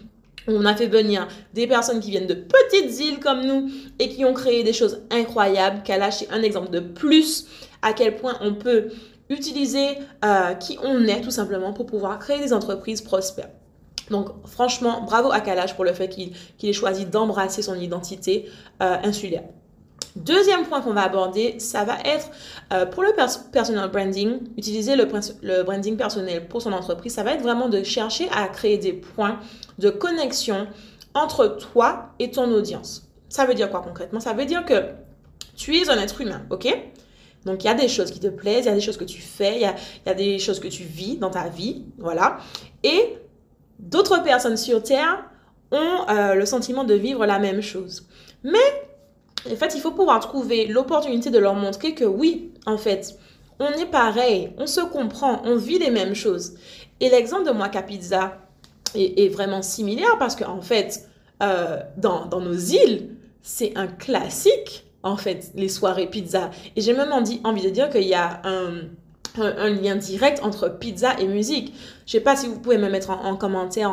On 0.47 0.65
a 0.65 0.73
fait 0.73 0.87
venir 0.87 1.27
des 1.53 1.67
personnes 1.67 1.99
qui 1.99 2.09
viennent 2.09 2.27
de 2.27 2.35
petites 2.35 2.97
îles 3.01 3.19
comme 3.19 3.45
nous 3.45 3.69
et 3.99 4.07
qui 4.07 4.23
ont 4.23 4.33
créé 4.33 4.63
des 4.63 4.71
choses 4.71 5.01
incroyables. 5.11 5.83
Kalash 5.83 6.21
est 6.21 6.31
un 6.31 6.41
exemple 6.41 6.71
de 6.71 6.79
plus 6.79 7.47
à 7.81 7.91
quel 7.91 8.15
point 8.15 8.37
on 8.39 8.53
peut 8.53 8.87
utiliser 9.29 9.97
euh, 10.23 10.53
qui 10.53 10.77
on 10.83 11.03
est 11.03 11.19
tout 11.19 11.31
simplement 11.31 11.73
pour 11.73 11.85
pouvoir 11.85 12.17
créer 12.17 12.39
des 12.39 12.53
entreprises 12.53 13.01
prospères. 13.01 13.49
Donc 14.09 14.29
franchement, 14.45 15.01
bravo 15.01 15.33
à 15.33 15.41
Kalash 15.41 15.73
pour 15.75 15.83
le 15.83 15.91
fait 15.91 16.07
qu'il 16.07 16.33
ait 16.63 16.73
choisi 16.73 17.05
d'embrasser 17.05 17.61
son 17.61 17.75
identité 17.75 18.49
euh, 18.81 18.95
insulaire. 19.03 19.43
Deuxième 20.15 20.65
point 20.65 20.81
qu'on 20.81 20.93
va 20.93 21.03
aborder, 21.03 21.59
ça 21.59 21.85
va 21.85 21.97
être 22.05 22.29
euh, 22.71 22.85
pour 22.85 23.01
le 23.01 23.09
personal 23.51 23.89
branding, 23.89 24.41
utiliser 24.57 24.95
le, 24.95 25.63
branding 25.63 25.97
personnel 25.97 26.47
pour 26.47 26.61
son 26.61 26.71
entreprise, 26.71 27.13
ça 27.13 27.23
va 27.23 27.33
être 27.33 27.41
vraiment 27.41 27.67
de 27.67 27.81
chercher 27.81 28.29
à 28.29 28.47
créer 28.47 28.77
des 28.77 28.93
points 28.93 29.39
de 29.79 29.89
connexion 29.89 30.67
entre 31.15 31.47
toi 31.47 32.09
et 32.19 32.29
ton 32.29 32.51
audience. 32.51 33.09
Ça 33.27 33.45
veut 33.45 33.55
dire 33.55 33.71
quoi 33.71 33.81
concrètement? 33.81 34.19
Ça 34.19 34.33
veut 34.33 34.45
dire 34.45 34.65
que 34.65 34.85
tu 35.55 35.75
es 35.77 35.89
un 35.89 35.97
être 35.97 36.21
humain, 36.21 36.43
ok? 36.51 36.67
Donc 37.45 37.63
il 37.63 37.67
y 37.67 37.69
a 37.69 37.73
des 37.73 37.87
choses 37.87 38.11
qui 38.11 38.19
te 38.19 38.27
plaisent, 38.27 38.65
il 38.65 38.69
y 38.69 38.71
a 38.71 38.75
des 38.75 38.81
choses 38.81 38.97
que 38.97 39.03
tu 39.03 39.21
fais, 39.21 39.55
il 39.55 39.61
y 39.61 39.65
a, 39.65 39.75
il 40.05 40.09
y 40.09 40.11
a 40.11 40.15
des 40.15 40.37
choses 40.37 40.59
que 40.59 40.67
tu 40.67 40.83
vis 40.83 41.17
dans 41.17 41.31
ta 41.31 41.49
vie, 41.49 41.85
voilà. 41.97 42.37
Et 42.83 43.17
d'autres 43.79 44.21
personnes 44.23 44.57
sur 44.57 44.83
Terre 44.83 45.25
ont 45.71 46.05
euh, 46.09 46.35
le 46.35 46.45
sentiment 46.45 46.83
de 46.83 46.93
vivre 46.93 47.25
la 47.25 47.39
même 47.39 47.61
chose. 47.61 48.07
Mais 48.43 48.59
En 49.51 49.55
fait, 49.55 49.73
il 49.75 49.81
faut 49.81 49.91
pouvoir 49.91 50.19
trouver 50.19 50.67
l'opportunité 50.67 51.29
de 51.29 51.39
leur 51.39 51.55
montrer 51.55 51.93
que 51.93 52.05
oui, 52.05 52.51
en 52.65 52.77
fait, 52.77 53.17
on 53.59 53.71
est 53.71 53.85
pareil, 53.85 54.51
on 54.57 54.67
se 54.67 54.81
comprend, 54.81 55.41
on 55.45 55.55
vit 55.55 55.79
les 55.79 55.91
mêmes 55.91 56.15
choses. 56.15 56.53
Et 56.99 57.09
l'exemple 57.09 57.45
de 57.45 57.51
Moaka 57.51 57.81
Pizza 57.81 58.37
est, 58.95 59.29
vraiment 59.29 59.61
similaire 59.61 60.17
parce 60.17 60.35
qu'en 60.35 60.57
en 60.57 60.61
fait, 60.61 61.09
euh, 61.41 61.79
dans, 61.97 62.25
dans 62.25 62.39
nos 62.39 62.55
îles, 62.55 63.09
c'est 63.41 63.73
un 63.75 63.87
classique, 63.87 64.85
en 65.03 65.17
fait, 65.17 65.51
les 65.55 65.67
soirées 65.67 66.07
pizza. 66.07 66.49
Et 66.75 66.81
j'ai 66.81 66.93
même 66.93 67.11
envie 67.11 67.61
de 67.61 67.69
dire 67.69 67.89
qu'il 67.89 68.07
y 68.07 68.13
a 68.13 68.41
un 68.45 68.83
un, 69.39 69.69
lien 69.69 69.95
direct 69.95 70.41
entre 70.43 70.69
pizza 70.69 71.19
et 71.19 71.27
musique. 71.27 71.73
Je 72.05 72.11
sais 72.11 72.19
pas 72.19 72.35
si 72.35 72.47
vous 72.47 72.59
pouvez 72.59 72.77
me 72.77 72.89
mettre 72.89 73.09
en, 73.09 73.35
commentaire 73.35 73.91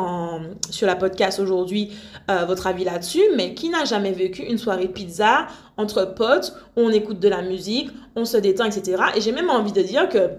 sur 0.69 0.87
la 0.87 0.95
podcast 0.95 1.39
aujourd'hui 1.39 1.91
euh, 2.29 2.45
votre 2.45 2.67
avis 2.67 2.83
là-dessus, 2.83 3.23
mais 3.35 3.53
qui 3.53 3.69
n'a 3.69 3.85
jamais 3.85 4.11
vécu 4.11 4.43
une 4.43 4.57
soirée 4.57 4.87
pizza 4.87 5.47
entre 5.77 6.13
potes 6.13 6.53
où 6.77 6.81
on 6.81 6.89
écoute 6.89 7.19
de 7.19 7.27
la 7.27 7.41
musique, 7.41 7.89
on 8.15 8.25
se 8.25 8.37
détend, 8.37 8.65
etc. 8.65 9.03
Et 9.15 9.21
j'ai 9.21 9.31
même 9.31 9.49
envie 9.49 9.71
de 9.71 9.81
dire 9.81 10.09
que 10.09 10.29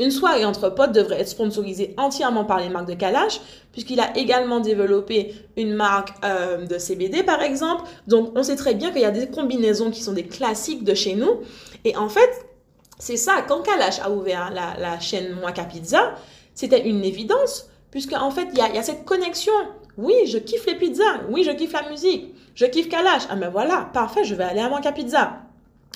une 0.00 0.10
soirée 0.10 0.46
entre 0.46 0.70
potes 0.70 0.92
devrait 0.92 1.20
être 1.20 1.28
sponsorisée 1.28 1.94
entièrement 1.98 2.46
par 2.46 2.58
les 2.58 2.70
marques 2.70 2.88
de 2.88 2.94
Kalash, 2.94 3.40
puisqu'il 3.70 4.00
a 4.00 4.16
également 4.16 4.60
développé 4.60 5.34
une 5.58 5.74
marque 5.74 6.14
euh, 6.24 6.64
de 6.64 6.78
CBD, 6.78 7.22
par 7.22 7.42
exemple. 7.42 7.82
Donc, 8.06 8.32
on 8.34 8.42
sait 8.42 8.56
très 8.56 8.74
bien 8.74 8.90
qu'il 8.92 9.02
y 9.02 9.04
a 9.04 9.10
des 9.10 9.28
combinaisons 9.28 9.90
qui 9.90 10.02
sont 10.02 10.14
des 10.14 10.24
classiques 10.24 10.84
de 10.84 10.94
chez 10.94 11.14
nous. 11.14 11.40
Et 11.84 11.96
en 11.96 12.08
fait, 12.08 12.30
c'est 13.00 13.16
ça, 13.16 13.42
quand 13.48 13.62
Kalash 13.62 13.98
a 14.00 14.10
ouvert 14.10 14.52
la, 14.52 15.00
chaîne 15.00 15.34
Moaka 15.40 15.64
Pizza, 15.64 16.14
c'était 16.54 16.86
une 16.86 17.02
évidence, 17.02 17.70
puisque 17.90 18.12
en 18.12 18.30
fait, 18.30 18.48
il 18.52 18.58
y 18.58 18.78
a, 18.78 18.82
cette 18.82 19.06
connexion. 19.06 19.52
Oui, 19.96 20.14
je 20.26 20.36
kiffe 20.36 20.66
les 20.66 20.74
pizzas. 20.74 21.22
Oui, 21.30 21.42
je 21.42 21.50
kiffe 21.50 21.72
la 21.72 21.88
musique. 21.88 22.34
Je 22.54 22.66
kiffe 22.66 22.90
Kalash. 22.90 23.22
Ah 23.30 23.36
ben 23.36 23.48
voilà, 23.48 23.88
parfait, 23.94 24.22
je 24.24 24.34
vais 24.34 24.44
aller 24.44 24.60
à 24.60 24.68
Moaka 24.68 24.92
Pizza. 24.92 25.38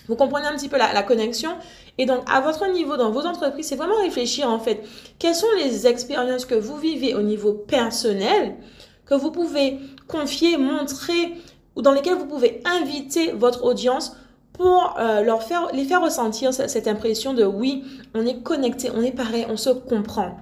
Vous 0.08 0.16
comprenez 0.16 0.46
un 0.46 0.56
petit 0.56 0.70
peu 0.70 0.78
la, 0.78 1.02
connexion? 1.02 1.50
Et 1.98 2.06
donc, 2.06 2.24
à 2.30 2.40
votre 2.40 2.66
niveau, 2.72 2.96
dans 2.96 3.10
vos 3.10 3.26
entreprises, 3.26 3.66
c'est 3.66 3.76
vraiment 3.76 4.00
réfléchir 4.00 4.48
en 4.48 4.58
fait, 4.58 4.82
quelles 5.18 5.34
sont 5.34 5.46
les 5.58 5.86
expériences 5.86 6.46
que 6.46 6.54
vous 6.54 6.78
vivez 6.78 7.14
au 7.14 7.22
niveau 7.22 7.52
personnel, 7.52 8.56
que 9.04 9.14
vous 9.14 9.30
pouvez 9.30 9.78
confier, 10.08 10.56
montrer, 10.56 11.34
ou 11.76 11.82
dans 11.82 11.92
lesquelles 11.92 12.16
vous 12.16 12.26
pouvez 12.26 12.62
inviter 12.64 13.32
votre 13.32 13.64
audience 13.64 14.16
pour 14.54 14.94
euh, 14.98 15.22
leur 15.22 15.42
faire, 15.42 15.68
les 15.72 15.84
faire 15.84 16.00
ressentir 16.00 16.54
cette, 16.54 16.88
impression 16.88 17.34
de 17.34 17.44
oui, 17.44 17.84
on 18.14 18.24
est 18.24 18.42
connecté, 18.42 18.90
on 18.94 19.02
est 19.02 19.12
pareil, 19.12 19.46
on 19.50 19.56
se 19.56 19.70
comprend. 19.70 20.36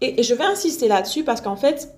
Et, 0.00 0.22
je 0.22 0.34
vais 0.34 0.44
insister 0.44 0.88
là-dessus 0.88 1.24
parce 1.24 1.40
qu'en 1.40 1.56
fait, 1.56 1.92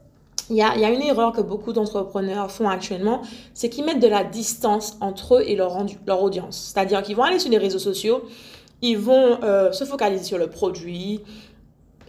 il 0.49 0.57
y 0.57 0.63
a, 0.63 0.77
y 0.77 0.85
a, 0.85 0.91
une 0.91 1.03
erreur 1.03 1.33
que 1.33 1.43
beaucoup 1.43 1.73
d'entrepreneurs 1.73 2.51
font 2.51 2.69
actuellement, 2.69 3.23
c'est 3.55 3.69
qu'ils 3.69 3.85
mettent 3.85 4.01
de 4.01 4.09
la 4.09 4.25
distance 4.25 4.97
entre 5.01 5.37
eux 5.37 5.43
et 5.47 5.55
leur, 5.55 5.87
leur 6.07 6.23
audience. 6.23 6.73
C'est-à-dire 6.73 7.03
qu'ils 7.03 7.15
vont 7.15 7.25
aller 7.25 7.39
sur 7.39 7.51
les 7.51 7.59
réseaux 7.59 7.79
sociaux, 7.79 8.23
ils 8.83 8.99
vont 8.99 9.39
euh, 9.43 9.71
se 9.73 9.85
focaliser 9.85 10.25
sur 10.25 10.39
le 10.39 10.49
produit, 10.49 11.21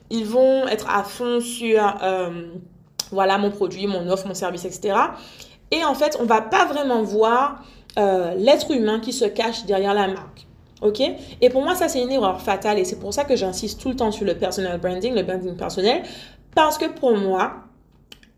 ils 0.09 0.25
vont 0.25 0.65
être 0.67 0.89
à 0.89 1.03
fond 1.03 1.41
sur, 1.41 1.81
euh, 2.01 2.47
voilà, 3.11 3.37
mon 3.37 3.51
produit, 3.51 3.85
mon 3.85 4.09
offre, 4.09 4.27
mon 4.27 4.33
service, 4.33 4.63
etc. 4.63 4.95
Et 5.71 5.83
en 5.85 5.93
fait, 5.93 6.17
on 6.19 6.25
va 6.25 6.41
pas 6.41 6.65
vraiment 6.65 7.03
voir 7.03 7.63
euh, 7.99 8.35
l'être 8.35 8.71
humain 8.71 8.99
qui 8.99 9.13
se 9.13 9.25
cache 9.25 9.65
derrière 9.65 9.93
la 9.93 10.07
marque. 10.07 10.47
OK? 10.81 11.01
Et 11.41 11.49
pour 11.49 11.61
moi, 11.61 11.75
ça, 11.75 11.87
c'est 11.87 12.01
une 12.01 12.11
erreur 12.11 12.41
fatale 12.41 12.79
et 12.79 12.85
c'est 12.85 12.99
pour 12.99 13.13
ça 13.13 13.23
que 13.23 13.35
j'insiste 13.35 13.79
tout 13.79 13.89
le 13.89 13.95
temps 13.95 14.11
sur 14.11 14.25
le 14.25 14.35
personal 14.35 14.79
branding, 14.79 15.13
le 15.13 15.23
branding 15.23 15.55
personnel, 15.55 16.01
parce 16.55 16.77
que 16.77 16.85
pour 16.85 17.15
moi, 17.15 17.53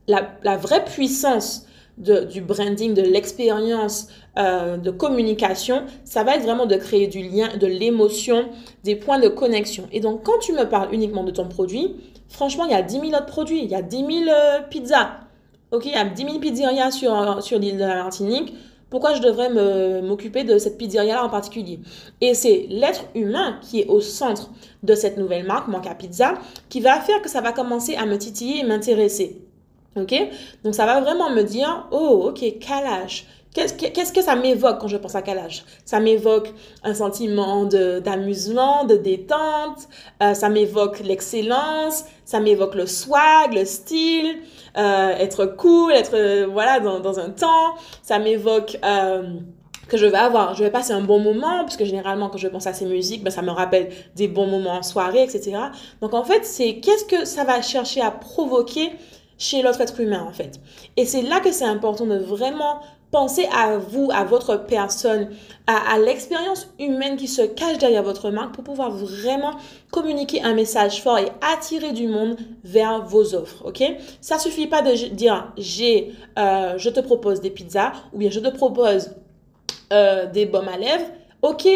la, 0.08 0.58
vraie 0.58 0.84
puissance 0.84 1.66
du 1.98 2.42
branding, 2.42 2.94
de 2.94 3.02
l'expérience 3.02 4.08
euh, 4.38 4.78
de 4.78 4.92
communication, 4.92 5.84
ça 6.04 6.24
va 6.24 6.36
être 6.36 6.44
vraiment 6.44 6.66
de 6.66 6.76
créer 6.76 7.08
du 7.08 7.22
lien, 7.22 7.56
de 7.56 7.68
l'émotion, 7.68 8.50
des 8.84 8.96
points 8.96 9.20
de 9.20 9.30
connexion. 9.30 9.88
Et 9.92 10.00
donc, 10.00 10.24
quand 10.24 10.40
tu 10.42 10.54
me 10.54 10.68
parles 10.68 10.94
uniquement 10.94 11.24
de 11.24 11.32
ton 11.32 11.48
produit, 11.48 11.96
franchement, 12.28 12.66
il 12.66 12.72
y 12.72 12.76
a 12.76 12.82
10 12.82 13.00
000 13.00 13.06
autres 13.14 13.28
produits, 13.28 13.64
il 13.64 13.70
y 13.70 13.76
a 13.76 13.82
10 13.82 13.98
000 13.98 14.10
euh, 14.12 14.60
pizzas, 14.70 15.12
ok, 15.72 15.86
il 15.86 15.92
y 15.92 15.96
a 15.96 16.04
10 16.04 16.24
000 16.24 16.40
pizzerias 16.40 16.92
sur, 16.92 17.42
sur 17.42 17.60
l'île 17.60 17.78
de 17.78 17.86
la 17.86 18.04
Martinique. 18.04 18.54
Pourquoi 18.94 19.16
je 19.16 19.24
devrais 19.24 19.50
m'occuper 20.04 20.44
de 20.44 20.60
cette 20.60 20.78
pizzeria-là 20.78 21.26
en 21.26 21.30
particulier 21.30 21.80
Et 22.22 22.36
c'est 22.36 22.68
l'être 22.70 23.06
humain 23.16 23.58
qui 23.60 23.80
est 23.80 23.88
au 23.88 24.02
centre 24.02 24.52
de 24.84 24.94
cette 24.94 25.18
nouvelle 25.18 25.48
marque, 25.48 25.68
Manca 25.68 25.96
Pizza, 25.96 26.36
qui 26.70 26.80
va 26.80 27.02
faire 27.02 27.20
que 27.24 27.28
ça 27.28 27.42
va 27.42 27.54
commencer 27.54 27.96
à 27.96 28.06
me 28.06 28.20
titiller 28.20 28.60
et 28.60 28.64
m'intéresser. 28.64 29.42
Ok? 29.96 30.14
Donc 30.64 30.76
ça 30.76 30.86
va 30.86 31.02
vraiment 31.02 31.32
me 31.32 31.42
dire, 31.42 31.88
oh, 31.90 32.30
ok, 32.30 32.60
calage. 32.60 33.26
Qu'est-ce 33.54 34.12
que, 34.12 34.22
ça 34.22 34.36
m'évoque 34.36 34.80
quand 34.80 34.88
je 34.88 34.98
pense 34.98 35.14
à 35.14 35.22
Kalash? 35.22 35.64
Ça 35.86 36.00
m'évoque 36.00 36.52
un 36.84 36.96
sentiment 36.96 37.66
d'amusement, 37.66 38.84
de, 38.86 38.96
détente, 38.96 39.88
euh, 40.24 40.34
ça 40.34 40.50
m'évoque 40.50 41.00
l'excellence, 41.02 42.06
ça 42.26 42.40
m'évoque 42.40 42.74
le 42.74 42.88
swag, 42.88 43.54
le 43.54 43.66
style, 43.66 44.40
euh, 44.78 45.10
être 45.18 45.46
cool, 45.46 45.92
être 45.94 46.16
euh, 46.16 46.48
voilà 46.52 46.80
dans, 46.80 47.00
dans, 47.00 47.20
un 47.20 47.30
temps, 47.30 47.76
ça 48.02 48.18
m'évoque 48.18 48.80
que 49.88 49.98
je 49.98 50.06
vais 50.08 50.18
avoir, 50.18 50.56
je 50.56 50.64
vais 50.64 50.72
passer 50.72 50.94
un 50.94 51.02
bon 51.02 51.20
moment, 51.20 51.60
parce 51.60 51.78
que 51.78 51.86
généralement 51.86 52.30
quand 52.30 52.38
je 52.38 52.48
pense 52.48 52.66
à 52.66 52.74
ces 52.74 52.86
musiques, 52.86 53.24
ben, 53.24 53.30
ça 53.30 53.44
me 53.44 53.52
rappelle 53.52 53.90
des 54.16 54.28
bons 54.28 54.48
moments 54.48 54.78
en 54.78 54.82
soirée, 54.84 55.22
etc. 55.22 55.58
Donc 56.02 56.16
en 56.16 56.24
fait, 56.24 56.44
c'est 56.46 56.80
qu'est-ce 56.80 57.06
que 57.06 57.26
ça 57.26 57.44
va 57.44 57.62
chercher 57.62 58.02
à 58.02 58.10
provoquer 58.10 58.94
chez 59.38 59.62
l'autre 59.62 59.82
être 59.82 60.00
humain 60.00 60.26
en 60.28 60.32
fait. 60.32 60.60
Et 60.98 61.06
c'est 61.06 61.22
là 61.22 61.40
que 61.40 61.52
c'est 61.52 61.66
important 61.66 62.06
de 62.06 62.18
vraiment 62.18 62.80
Pensez 63.14 63.48
à 63.56 63.78
vous, 63.78 64.10
à 64.12 64.24
votre 64.24 64.66
personne, 64.66 65.30
à, 65.68 66.00
l'expérience 66.00 66.68
humaine 66.80 67.16
qui 67.16 67.28
se 67.28 67.44
cache 67.44 67.78
derrière 67.78 68.02
votre 68.02 68.32
marque 68.32 68.56
pour 68.56 68.64
pouvoir 68.64 68.90
vraiment 68.90 69.52
communiquer 69.92 70.42
un 70.42 70.56
message 70.56 71.04
fort 71.04 71.20
et 71.20 71.28
attirer 71.54 71.92
du 71.92 72.08
monde 72.08 72.38
vers 72.64 73.06
vos 73.06 73.36
offres. 73.36 73.68
Ok? 73.68 73.84
Ça 74.20 74.40
suffit 74.40 74.66
pas 74.66 74.82
de 74.82 75.10
dire 75.10 75.54
j'ai, 75.60 76.16
euh, 76.40 76.74
je 76.80 76.90
te 76.90 77.02
propose 77.02 77.40
des 77.40 77.52
pizzas 77.52 77.92
ou 78.14 78.18
bien 78.18 78.32
je 78.32 78.40
te 78.40 78.50
propose 78.50 79.12
euh, 79.94 80.26
des 80.26 80.48
baumes 80.48 80.70
à 80.70 80.78
lèvres. 80.78 81.06
Ok, 81.44 81.68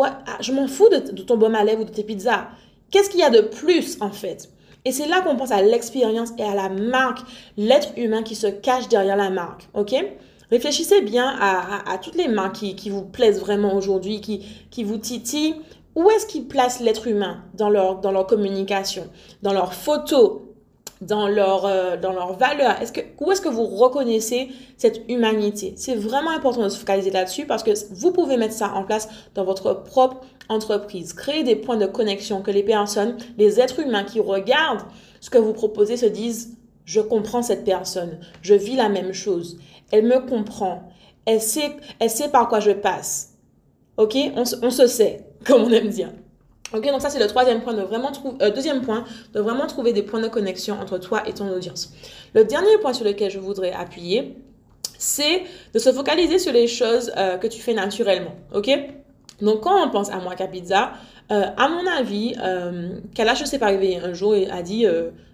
ah, 0.00 0.18
je 0.38 0.52
m'en 0.52 0.68
fous 0.68 0.88
de, 0.88 1.10
de 1.10 1.22
ton 1.22 1.36
baume 1.36 1.56
à 1.56 1.64
lèvres 1.64 1.80
ou 1.80 1.84
de 1.84 1.90
tes 1.90 2.04
pizzas. 2.04 2.46
Qu'est-ce 2.92 3.10
qu'il 3.10 3.18
y 3.18 3.24
a 3.24 3.30
de 3.30 3.40
plus 3.40 4.00
en 4.00 4.12
fait? 4.12 4.48
Et 4.84 4.92
c'est 4.92 5.08
là 5.08 5.20
qu'on 5.20 5.34
pense 5.34 5.50
à 5.50 5.62
l'expérience 5.62 6.30
et 6.38 6.44
à 6.44 6.54
la 6.54 6.68
marque, 6.68 7.26
l'être 7.56 7.88
humain 7.96 8.22
qui 8.22 8.36
se 8.36 8.46
cache 8.46 8.88
derrière 8.88 9.16
la 9.16 9.30
marque. 9.30 9.68
OK? 9.74 9.96
Réfléchissez 10.50 11.00
bien 11.02 11.36
à, 11.40 11.98
toutes 11.98 12.16
les 12.16 12.28
marques 12.28 12.56
qui, 12.56 12.90
vous 12.90 13.04
plaisent 13.04 13.40
vraiment 13.40 13.74
aujourd'hui, 13.74 14.20
qui, 14.20 14.44
qui 14.70 14.84
vous 14.84 14.98
titillent. 14.98 15.56
Où 15.94 16.08
est-ce 16.10 16.26
qu'ils 16.26 16.46
placent 16.46 16.80
l'être 16.80 17.06
humain 17.06 17.42
dans 17.54 17.68
leur, 17.68 18.00
dans 18.00 18.12
leur 18.12 18.26
communication, 18.26 19.08
dans 19.42 19.52
leurs 19.52 19.74
photos, 19.74 20.40
dans 21.00 21.28
leur, 21.28 21.66
euh, 21.66 21.96
dans 21.96 22.12
leurs 22.12 22.34
valeurs? 22.34 22.80
Est-ce 22.80 22.92
que, 22.92 23.00
Où 23.20 23.30
est-ce 23.32 23.40
que 23.40 23.48
vous 23.48 23.64
reconnaissez 23.64 24.50
cette 24.76 25.02
humanité? 25.08 25.74
C'est 25.76 25.96
vraiment 25.96 26.30
important 26.30 26.62
de 26.62 26.68
se 26.68 26.78
focaliser 26.78 27.10
là-dessus 27.10 27.46
parce 27.46 27.62
que 27.62 27.72
vous 27.92 28.12
pouvez 28.12 28.36
mettre 28.36 28.54
ça 28.54 28.72
en 28.74 28.84
place 28.84 29.08
dans 29.34 29.44
votre 29.44 29.72
propre 29.82 30.20
entreprise. 30.48 31.12
Créer 31.12 31.42
des 31.42 31.56
points 31.56 31.76
de 31.76 31.86
connexion 31.86 32.42
que 32.42 32.50
les 32.50 32.62
personnes, 32.62 33.16
les 33.38 33.60
êtres 33.60 33.80
humains 33.80 34.04
qui 34.04 34.20
regardent 34.20 34.84
ce 35.20 35.30
que 35.30 35.38
vous 35.38 35.52
proposez 35.52 35.96
se 35.96 36.06
disent 36.06 36.56
je 36.84 37.00
comprends 37.00 37.42
cette 37.42 37.64
personne, 37.64 38.18
je 38.42 38.54
vis 38.54 38.74
la 38.74 38.88
même 38.88 39.12
chose, 39.12 39.58
elle 39.90 40.06
me 40.06 40.20
comprend, 40.20 40.92
elle 41.26 41.40
sait, 41.40 41.76
elle 41.98 42.10
sait 42.10 42.28
par 42.28 42.48
quoi 42.48 42.60
je 42.60 42.72
passe. 42.72 43.34
Ok? 43.96 44.16
On, 44.36 44.44
se 44.44 44.86
sait, 44.86 45.26
comme 45.46 45.62
on 45.62 45.70
aime 45.70 45.88
dire. 45.88 46.10
Ok, 46.72 46.86
donc 46.86 47.00
ça 47.00 47.10
c'est 47.10 47.18
le 47.18 47.26
troisième 47.26 47.62
point 47.62 47.74
de 47.74 47.82
vraiment 47.82 48.12
trouver, 48.12 48.36
euh, 48.42 48.50
deuxième 48.50 48.82
point 48.82 49.04
de 49.34 49.40
vraiment 49.40 49.66
trouver 49.66 49.92
des 49.92 50.02
points 50.04 50.20
de 50.20 50.28
connexion 50.28 50.76
entre 50.80 50.98
toi 50.98 51.28
et 51.28 51.32
ton 51.32 51.50
audience. 51.50 51.92
Le 52.32 52.44
dernier 52.44 52.78
point 52.78 52.92
sur 52.92 53.04
lequel 53.04 53.28
je 53.28 53.40
voudrais 53.40 53.72
appuyer, 53.72 54.36
c'est 54.96 55.42
de 55.74 55.78
se 55.78 55.92
focaliser 55.92 56.38
sur 56.38 56.52
les 56.52 56.68
choses 56.68 57.10
euh, 57.16 57.38
que 57.38 57.46
tu 57.48 57.60
fais 57.60 57.74
naturellement. 57.74 58.34
Ok? 58.54 58.70
Donc 59.40 59.62
quand 59.62 59.84
on 59.84 59.90
pense 59.90 60.10
à 60.10 60.18
moi 60.18 60.34
Pizza, 60.36 60.92
euh, 61.32 61.46
à 61.56 61.68
mon 61.68 61.86
avis, 61.86 62.34
euh, 62.40 62.90
Kalash 63.14 63.42
s'est 63.44 63.62
arrivé 63.62 63.96
un 63.96 64.12
jour 64.12 64.34
et 64.34 64.48
a 64.50 64.62
dit 64.62 64.86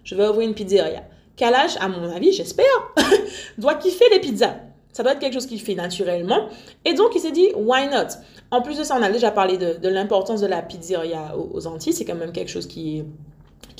je 0.03 0.15
vais 0.15 0.27
ouvrir 0.27 0.47
une 0.47 0.55
pizzeria. 0.55 1.03
Kalash, 1.37 1.77
à 1.79 1.87
mon 1.87 2.11
avis, 2.13 2.33
j'espère, 2.33 2.65
doit 3.57 3.75
kiffer 3.75 4.05
les 4.11 4.19
pizzas. 4.19 4.55
Ça 4.91 5.03
doit 5.03 5.11
être 5.11 5.19
quelque 5.19 5.35
chose 5.35 5.45
qu'il 5.45 5.61
fait 5.61 5.75
naturellement. 5.75 6.49
Et 6.83 6.93
donc, 6.93 7.11
il 7.13 7.21
s'est 7.21 7.31
dit, 7.31 7.49
why 7.55 7.87
not? 7.87 8.17
En 8.49 8.63
plus 8.63 8.79
de 8.79 8.83
ça, 8.83 8.97
on 8.99 9.03
a 9.03 9.11
déjà 9.11 9.29
parlé 9.29 9.57
de, 9.57 9.87
l'importance 9.87 10.41
de 10.41 10.47
la 10.47 10.63
pizzeria 10.63 11.35
aux, 11.37 11.67
Antilles. 11.67 11.93
C'est 11.93 12.05
quand 12.05 12.15
même 12.15 12.31
quelque 12.31 12.49
chose 12.49 12.67
qui 12.67 13.03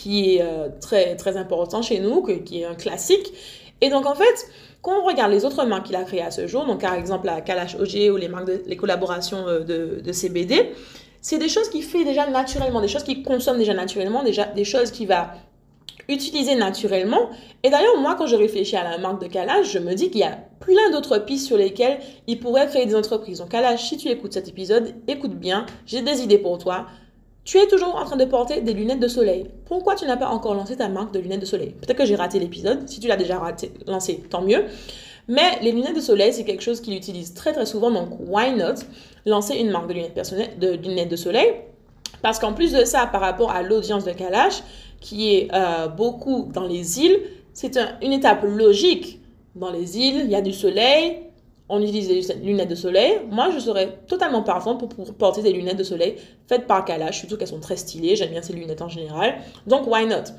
est, 0.05 0.41
euh, 0.41 0.69
très, 0.79 1.15
très 1.15 1.35
important 1.35 1.81
chez 1.81 1.99
nous, 1.99 2.21
qui 2.21 2.61
est 2.61 2.65
un 2.65 2.75
classique. 2.75 3.33
Et 3.81 3.89
donc, 3.89 4.05
en 4.05 4.13
fait, 4.13 4.47
quand 4.83 5.01
on 5.01 5.05
regarde 5.05 5.31
les 5.31 5.43
autres 5.43 5.65
marques 5.65 5.87
qu'il 5.87 5.95
a 5.95 6.03
créées 6.03 6.21
à 6.21 6.31
ce 6.31 6.45
jour, 6.45 6.65
donc 6.65 6.81
par 6.81 6.93
exemple 6.93 7.25
la 7.25 7.41
Kalash 7.41 7.75
OG 7.75 8.11
ou 8.11 8.17
les, 8.17 8.27
marques 8.27 8.49
les 8.65 8.77
collaborations 8.77 9.47
euh, 9.47 9.59
de, 9.59 10.01
de 10.01 10.11
CBD, 10.11 10.71
c'est 11.21 11.37
des 11.39 11.49
choses 11.49 11.69
qu'il 11.69 11.83
fait 11.83 12.03
déjà 12.03 12.27
naturellement, 12.27 12.79
des 12.79 12.87
choses 12.87 13.03
qu'il 13.03 13.23
consomme 13.23 13.57
déjà 13.57 13.73
naturellement, 13.73 14.23
déjà, 14.23 14.45
des 14.45 14.63
choses 14.63 14.91
qui 14.91 15.05
va 15.05 15.31
utilisée 16.09 16.55
naturellement. 16.55 17.29
Et 17.63 17.69
d'ailleurs, 17.69 17.97
moi, 17.99 18.15
quand 18.17 18.27
je 18.27 18.35
réfléchis 18.35 18.75
à 18.75 18.83
la 18.83 18.97
marque 18.97 19.21
de 19.21 19.27
Kalash, 19.27 19.71
je 19.71 19.79
me 19.79 19.93
dis 19.93 20.09
qu'il 20.09 20.21
y 20.21 20.23
a 20.23 20.37
plein 20.59 20.91
d'autres 20.91 21.19
pistes 21.19 21.47
sur 21.47 21.57
lesquelles 21.57 21.99
ils 22.27 22.39
pourraient 22.39 22.67
créer 22.67 22.85
des 22.85 22.95
entreprises. 22.95 23.39
Donc 23.39 23.49
Kalash, 23.49 23.89
si 23.89 23.97
tu 23.97 24.07
écoutes 24.09 24.33
cet 24.33 24.47
épisode, 24.47 24.95
écoute 25.07 25.35
bien, 25.35 25.65
j'ai 25.85 26.01
des 26.01 26.21
idées 26.21 26.37
pour 26.37 26.57
toi. 26.57 26.87
Tu 27.43 27.57
es 27.57 27.67
toujours 27.67 27.95
en 27.95 28.03
train 28.03 28.17
de 28.17 28.25
porter 28.25 28.59
des 28.59 28.73
lunettes 28.73 28.99
de 28.99 29.07
soleil. 29.07 29.49
Pourquoi 29.65 29.95
tu 29.95 30.05
n'as 30.05 30.17
pas 30.17 30.27
encore 30.27 30.53
lancé 30.53 30.75
ta 30.75 30.89
marque 30.89 31.13
de 31.13 31.19
lunettes 31.19 31.39
de 31.39 31.45
soleil? 31.45 31.75
Peut-être 31.81 31.97
que 31.97 32.05
j'ai 32.05 32.15
raté 32.15 32.39
l'épisode. 32.39 32.89
Si 32.89 32.99
tu 32.99 33.07
l'as 33.07 33.15
déjà 33.15 33.39
raté, 33.39 33.71
lancé, 33.87 34.21
tant 34.29 34.41
mieux. 34.41 34.65
Mais 35.29 35.59
les 35.61 35.71
lunettes 35.71 35.95
de 35.95 36.01
soleil, 36.01 36.33
c'est 36.33 36.45
quelque 36.45 36.63
chose 36.63 36.81
qu'il 36.81 36.93
utilise 36.93 37.33
très 37.33 37.53
très 37.53 37.65
souvent. 37.65 37.91
Donc, 37.91 38.09
why 38.19 38.51
not 38.53 38.81
lancer 39.25 39.55
une 39.55 39.71
marque 39.71 39.87
de 39.87 39.93
lunettes, 39.93 40.59
de, 40.59 40.71
lunettes 40.71 41.09
de 41.09 41.15
soleil? 41.15 41.53
Parce 42.21 42.39
qu'en 42.39 42.53
plus 42.53 42.73
de 42.73 42.83
ça, 42.83 43.07
par 43.07 43.21
rapport 43.21 43.51
à 43.51 43.61
l'audience 43.61 44.05
de 44.05 44.11
Kalash, 44.11 44.63
qui 44.99 45.35
est 45.35 45.49
euh, 45.53 45.87
beaucoup 45.87 46.49
dans 46.53 46.67
les 46.67 46.99
îles, 46.99 47.19
c'est 47.53 47.79
une 48.01 48.13
étape 48.13 48.43
logique. 48.43 49.21
Dans 49.55 49.71
les 49.71 49.97
îles, 49.97 50.21
il 50.25 50.29
y 50.29 50.35
a 50.35 50.41
du 50.41 50.53
soleil, 50.53 51.17
on 51.69 51.81
utilise 51.81 52.07
des 52.27 52.33
lunettes 52.35 52.69
de 52.69 52.75
soleil. 52.75 53.19
Moi, 53.29 53.49
je 53.53 53.59
serais 53.59 53.99
totalement 54.07 54.43
partante 54.43 54.79
pour, 54.79 55.13
porter 55.15 55.41
des 55.41 55.51
lunettes 55.51 55.77
de 55.77 55.83
soleil 55.83 56.15
faites 56.47 56.65
par 56.67 56.85
Kalash, 56.85 57.19
surtout 57.19 57.37
qu'elles 57.37 57.47
sont 57.47 57.59
très 57.59 57.75
stylées. 57.75 58.15
J'aime 58.15 58.29
bien 58.29 58.41
ces 58.41 58.53
lunettes 58.53 58.81
en 58.81 58.89
général. 58.89 59.35
Donc, 59.65 59.87
why 59.87 60.05
not? 60.05 60.31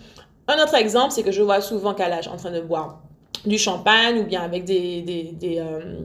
Un 0.46 0.62
autre 0.62 0.74
exemple, 0.74 1.12
c'est 1.12 1.22
que 1.22 1.32
je 1.32 1.42
vois 1.42 1.60
souvent 1.60 1.94
Kalash 1.94 2.28
en 2.28 2.36
train 2.36 2.50
de 2.50 2.60
boire 2.60 3.02
du 3.44 3.58
champagne 3.58 4.20
ou 4.20 4.24
bien 4.24 4.40
avec 4.40 4.64
des, 4.64 5.02
des, 5.02 5.30
des, 5.34 5.58
euh, 5.58 6.04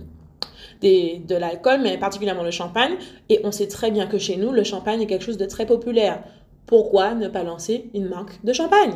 de 0.81 1.35
l'alcool, 1.35 1.79
mais 1.81 1.97
particulièrement 1.97 2.43
le 2.43 2.51
champagne. 2.51 2.95
Et 3.29 3.39
on 3.45 3.51
sait 3.51 3.67
très 3.67 3.91
bien 3.91 4.07
que 4.07 4.17
chez 4.17 4.35
nous, 4.35 4.51
le 4.51 4.63
champagne 4.63 5.01
est 5.01 5.07
quelque 5.07 5.23
chose 5.23 5.37
de 5.37 5.45
très 5.45 5.65
populaire. 5.65 6.21
Pourquoi 6.65 7.13
ne 7.13 7.27
pas 7.27 7.43
lancer 7.43 7.89
une 7.93 8.07
marque 8.07 8.43
de 8.43 8.53
champagne? 8.53 8.93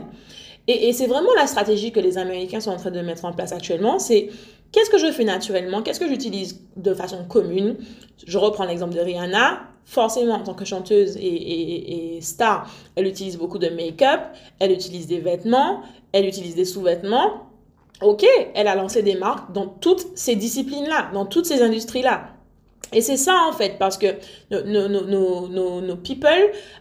Et, 0.67 0.91
c'est 0.91 1.07
vraiment 1.07 1.33
la 1.37 1.47
stratégie 1.47 1.91
que 1.91 1.99
les 1.99 2.17
Américains 2.17 2.59
sont 2.59 2.71
en 2.71 2.75
train 2.75 2.91
de 2.91 2.99
mettre 2.99 3.23
en 3.23 3.31
place 3.31 3.53
actuellement. 3.53 3.99
C'est 3.99 4.29
qu'est-ce 4.73 4.89
que 4.89 4.97
je 4.97 5.11
fais 5.11 5.23
naturellement? 5.23 5.81
Qu'est-ce 5.81 5.99
que 5.99 6.07
j'utilise 6.07 6.59
de 6.75 6.93
façon 6.93 7.23
commune? 7.23 7.77
Je 8.25 8.37
reprends 8.37 8.65
l'exemple 8.65 8.93
de 8.93 8.99
Rihanna. 8.99 9.61
Forcément, 9.85 10.33
en 10.33 10.43
tant 10.43 10.53
que 10.53 10.65
chanteuse 10.65 11.15
et, 11.15 12.17
et 12.17 12.21
star, 12.21 12.69
elle 12.97 13.07
utilise 13.07 13.37
beaucoup 13.37 13.57
de 13.57 13.69
make-up, 13.69 14.19
elle 14.59 14.73
utilise 14.73 15.07
des 15.07 15.19
vêtements, 15.19 15.81
elle 16.11 16.25
utilise 16.25 16.55
des 16.55 16.65
sous-vêtements. 16.65 17.47
Ok, 18.01 18.25
elle 18.53 18.67
a 18.67 18.75
lancé 18.75 19.01
des 19.01 19.15
marques 19.15 19.53
dans 19.53 19.67
toutes 19.67 20.05
ces 20.15 20.35
disciplines-là, 20.35 21.11
dans 21.13 21.25
toutes 21.25 21.45
ces 21.45 21.61
industries-là. 21.61 22.31
Et 22.93 23.01
c'est 23.01 23.17
ça 23.17 23.47
en 23.49 23.53
fait, 23.53 23.77
parce 23.77 23.97
que 23.97 24.07
nos, 24.51 24.87
nos, 24.87 25.81
nos, 25.81 25.95
people 25.97 26.29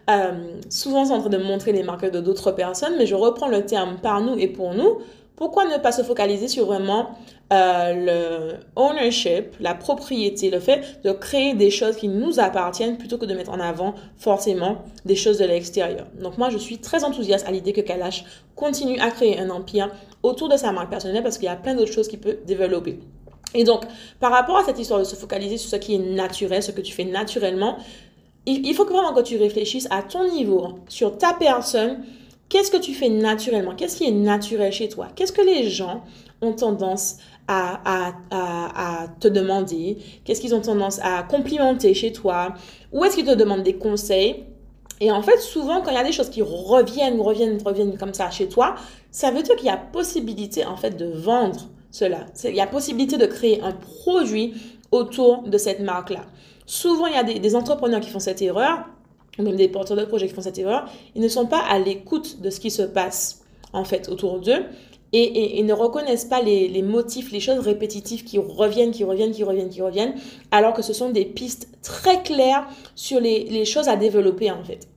euh, 0.09 0.33
souvent 0.71 1.05
sont 1.05 1.15
en 1.15 1.21
train 1.21 1.31
de 1.31 1.39
montrer 1.39 1.73
les 1.73 1.83
marques 1.83 2.11
de 2.11 2.21
d'autres 2.21 2.53
personnes, 2.53 2.95
mais 2.99 3.07
je 3.07 3.15
reprends 3.15 3.49
le 3.49 3.65
terme 3.65 3.97
par 4.01 4.21
nous 4.21 4.37
et 4.39 4.49
pour 4.49 4.75
nous. 4.75 4.99
Pourquoi 5.37 5.67
ne 5.67 5.77
pas 5.77 5.93
se 5.93 6.03
focaliser 6.03 6.49
sur 6.49 6.65
vraiment 6.65 7.11
euh, 7.53 7.93
le 7.93 8.55
ownership, 8.75 9.55
la 9.61 9.75
propriété, 9.75 10.49
le 10.51 10.61
fait 10.61 11.01
de 11.05 11.13
créer 11.13 11.55
des 11.55 11.71
choses 11.71 11.97
qui 11.97 12.09
nous 12.09 12.41
appartiennent 12.41 12.97
plutôt 12.97 13.19
que 13.19 13.27
de 13.27 13.35
mettre 13.35 13.51
en 13.51 13.61
avant 13.61 13.95
forcément 14.17 14.79
des 15.05 15.15
choses 15.15 15.39
de 15.39 15.45
l'extérieur. 15.45 16.07
Donc 16.23 16.39
moi, 16.39 16.49
je 16.49 16.57
suis 16.57 16.79
très 16.79 17.05
enthousiaste 17.05 17.47
à 17.47 17.51
l'idée 17.51 17.75
que 17.75 17.83
Kalash 17.83 18.25
continue 18.55 18.99
à 18.99 19.11
créer 19.11 19.39
un 19.39 19.51
empire 19.51 19.91
autour 20.23 20.49
de 20.49 20.57
sa 20.57 20.73
marque 20.73 20.89
personnelle 20.89 21.23
parce 21.23 21.37
qu'il 21.37 21.47
y 21.47 21.51
a 21.51 21.57
plein 21.57 21.75
d'autres 21.75 21.93
choses 21.93 22.09
qu'il 22.09 22.21
peut 22.21 22.39
développer. 22.47 22.99
Et 23.57 23.65
donc, 23.65 23.85
par 24.21 24.31
rapport 24.31 24.59
à 24.59 24.65
cette 24.65 24.79
histoire 24.79 25.01
de 25.01 25.05
se 25.05 25.17
focaliser 25.17 25.57
sur 25.57 25.71
ce 25.71 25.77
qui 25.77 25.95
est 25.95 25.99
naturel, 25.99 26.63
ce 26.63 26.73
que 26.73 26.83
tu 26.83 26.93
fais 26.93 27.05
naturellement, 27.05 27.79
il, 28.45 28.73
faut 28.75 28.85
vraiment 28.85 29.13
que 29.13 29.23
tu 29.23 29.37
réfléchisses 29.39 29.89
à 29.91 30.03
ton 30.03 30.31
niveau, 30.31 30.75
sur 30.89 31.19
ta 31.19 31.33
personne, 31.33 32.05
qu'est-ce 32.49 32.71
que 32.71 32.77
tu 32.77 32.95
fais 32.95 33.09
naturellement, 33.09 33.75
qu'est-ce 33.75 33.97
qui 33.97 34.05
est 34.05 34.13
naturel 34.13 34.73
chez 34.73 34.89
toi, 34.89 35.09
qu'est-ce 35.17 35.33
que 35.33 35.43
les 35.43 35.69
gens 35.69 36.03
ont 36.43 36.53
tendance 36.53 37.17
à 37.49 38.13
te 39.21 39.27
demander, 39.27 39.99
qu'est-ce 40.25 40.41
qu'ils 40.41 40.55
ont 40.55 40.61
tendance 40.61 41.01
à 41.03 41.23
complimenter 41.25 41.95
chez 41.95 42.13
toi, 42.13 42.55
où 42.93 43.05
est-ce 43.05 43.17
qu'ils 43.17 43.27
te 43.27 43.35
demandent 43.35 43.65
des 43.65 43.77
conseils? 43.77 44.45
Et 45.01 45.11
en 45.11 45.23
fait, 45.23 45.39
souvent, 45.39 45.83
quand 45.83 45.91
il 45.91 45.97
y 45.97 45.99
a 46.01 46.05
des 46.05 46.13
choses 46.13 46.31
qui 46.31 46.43
reviennent, 46.43 47.21
reviennent, 47.21 47.59
reviennent 47.65 47.99
comme 47.99 48.15
ça 48.15 48.31
chez 48.31 48.49
toi, 48.49 48.77
ça 49.11 49.31
veut 49.31 49.43
dire 49.43 49.57
qu'il 49.57 49.67
y 49.67 49.71
a 49.71 49.77
possibilité, 49.77 50.65
en 50.65 50.77
fait, 50.77 50.97
de 50.97 51.07
vendre 51.07 51.69
cela. 51.97 52.27
Il 52.45 52.55
y 52.55 52.61
a 52.61 52.67
possibilité 52.67 53.17
de 53.17 53.27
créer 53.27 53.61
un 53.63 53.73
produit 53.73 54.55
autour 54.91 55.43
de 55.43 55.59
cette 55.59 55.81
marque-là. 55.81 56.27
Souvent, 56.67 57.07
il 57.07 57.15
y 57.15 57.17
a 57.17 57.23
des, 57.23 57.57
entrepreneurs 57.57 58.01
qui 58.01 58.11
font 58.11 58.19
cette 58.19 58.43
erreur, 58.43 58.85
ou 59.39 59.43
même 59.43 59.57
des 59.57 59.69
porteurs 59.69 59.97
de 59.97 60.05
projets 60.05 60.29
qui 60.29 60.35
font 60.35 60.43
cette 60.43 60.59
erreur. 60.59 60.91
Ils 61.15 61.23
ne 61.23 61.29
sont 61.29 61.47
pas 61.47 61.61
à 61.61 61.79
l'écoute 61.79 62.41
de 62.41 62.51
ce 62.51 62.61
qui 62.61 62.71
se 62.71 62.83
passe, 62.83 63.43
en 63.73 63.85
fait, 63.85 64.09
autour 64.09 64.41
d'eux. 64.41 64.65
Et, 65.13 65.59
et, 65.59 65.63
ne 65.63 65.73
reconnaissent 65.73 66.25
pas 66.27 66.43
les, 66.43 66.83
motifs, 66.83 67.31
les 67.33 67.41
choses 67.41 67.61
répétitives 67.61 68.25
qui 68.25 68.39
reviennent, 68.39 68.91
qui 68.91 69.05
reviennent, 69.05 69.31
qui 69.31 69.45
reviennent, 69.45 69.71
qui 69.71 69.81
reviennent, 69.81 70.15
alors 70.51 70.75
que 70.75 70.83
ce 70.83 70.93
sont 70.93 71.11
des 71.11 71.25
pistes 71.25 71.69
très 71.83 72.23
claires 72.23 72.67
sur 72.97 73.21
les, 73.21 73.45
les 73.45 73.65
choses 73.65 73.89
à 73.89 73.97
développer, 73.97 74.51
en 74.51 74.63
fait. 74.65 74.89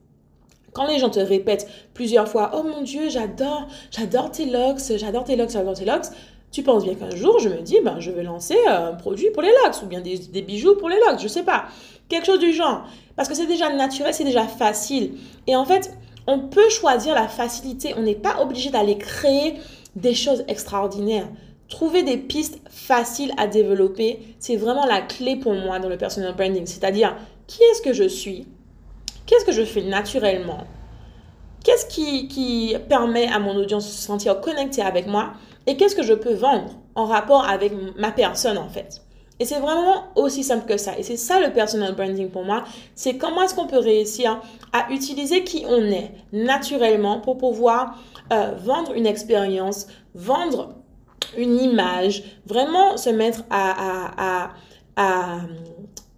Quand 0.72 0.86
les 0.86 0.98
gens 0.98 1.10
te 1.10 1.20
répètent 1.20 1.68
plusieurs 1.94 2.28
fois, 2.28 2.52
oh 2.54 2.62
mon 2.62 2.82
Dieu, 2.82 3.08
j'adore, 3.08 3.66
j'adore 3.90 4.30
tes 4.30 4.46
locks, 4.46 4.80
j'adore 4.96 5.24
tes 5.24 5.36
locks, 5.36 5.50
j'adore 5.50 5.74
tes 5.74 5.84
locks, 5.84 6.06
tu 6.52 6.62
penses 6.62 6.84
bien 6.84 6.94
qu'un 6.94 7.14
jour, 7.14 7.38
je 7.38 7.48
me 7.48 7.60
dis, 7.60 7.78
ben, 7.84 8.00
je 8.00 8.10
vais 8.10 8.24
lancer 8.24 8.56
un 8.66 8.92
produit 8.94 9.30
pour 9.30 9.42
les 9.42 9.52
locks 9.64 9.82
ou 9.82 9.86
bien 9.86 10.00
des, 10.00 10.42
bijoux 10.42 10.74
pour 10.76 10.88
les 10.88 10.98
locks, 10.98 11.20
je 11.20 11.28
sais 11.28 11.44
pas. 11.44 11.66
Quelque 12.08 12.26
chose 12.26 12.40
du 12.40 12.52
genre. 12.52 12.84
Parce 13.16 13.28
que 13.28 13.34
c'est 13.34 13.46
déjà 13.46 13.72
naturel, 13.72 14.12
c'est 14.12 14.24
déjà 14.24 14.46
facile. 14.46 15.12
Et 15.46 15.54
en 15.54 15.64
fait, 15.64 15.96
on 16.26 16.40
peut 16.40 16.68
choisir 16.68 17.14
la 17.14 17.28
facilité. 17.28 17.94
On 17.96 18.02
n'est 18.02 18.16
pas 18.16 18.42
obligé 18.42 18.70
d'aller 18.70 18.98
créer 18.98 19.54
des 19.94 20.14
choses 20.14 20.44
extraordinaires. 20.48 21.28
Trouver 21.68 22.02
des 22.02 22.16
pistes 22.16 22.60
faciles 22.68 23.32
à 23.36 23.46
développer, 23.46 24.18
c'est 24.40 24.56
vraiment 24.56 24.86
la 24.86 25.02
clé 25.02 25.36
pour 25.36 25.54
moi 25.54 25.78
dans 25.78 25.88
le 25.88 25.96
personal 25.96 26.34
branding. 26.34 26.66
C'est-à-dire, 26.66 27.16
qui 27.46 27.62
est-ce 27.62 27.82
que 27.82 27.92
je 27.92 28.08
suis? 28.08 28.48
Qu'est-ce 29.26 29.44
que 29.44 29.52
je 29.52 29.62
fais 29.62 29.82
naturellement? 29.82 30.64
Qu'est-ce 31.62 31.86
qui, 31.86 32.26
qui 32.26 32.74
permet 32.88 33.28
à 33.28 33.38
mon 33.38 33.54
audience 33.54 33.86
de 33.86 33.92
se 33.92 34.02
sentir 34.02 34.40
connectée 34.40 34.82
avec 34.82 35.06
moi? 35.06 35.34
Et 35.70 35.76
qu'est-ce 35.76 35.94
que 35.94 36.02
je 36.02 36.14
peux 36.14 36.34
vendre 36.34 36.72
en 36.96 37.04
rapport 37.04 37.48
avec 37.48 37.72
ma 37.96 38.10
personne 38.10 38.58
en 38.58 38.68
fait? 38.68 39.02
Et 39.38 39.44
c'est 39.44 39.60
vraiment 39.60 40.08
aussi 40.16 40.42
simple 40.42 40.66
que 40.66 40.76
ça. 40.76 40.98
Et 40.98 41.04
c'est 41.04 41.16
ça 41.16 41.38
le 41.40 41.52
personal 41.52 41.94
branding 41.94 42.28
pour 42.28 42.44
moi. 42.44 42.64
C'est 42.96 43.16
comment 43.16 43.42
est-ce 43.42 43.54
qu'on 43.54 43.68
peut 43.68 43.78
réussir 43.78 44.40
à 44.72 44.90
utiliser 44.90 45.44
qui 45.44 45.64
on 45.66 45.80
est 45.84 46.10
naturellement 46.32 47.20
pour 47.20 47.38
pouvoir 47.38 47.96
euh, 48.32 48.52
vendre 48.58 48.92
une 48.94 49.06
expérience, 49.06 49.86
vendre 50.14 50.74
une 51.38 51.56
image, 51.58 52.24
vraiment 52.46 52.96
se 52.96 53.10
mettre 53.10 53.44
à, 53.48 53.70
à, 53.70 54.10
à, 54.16 54.50
à 54.96 55.40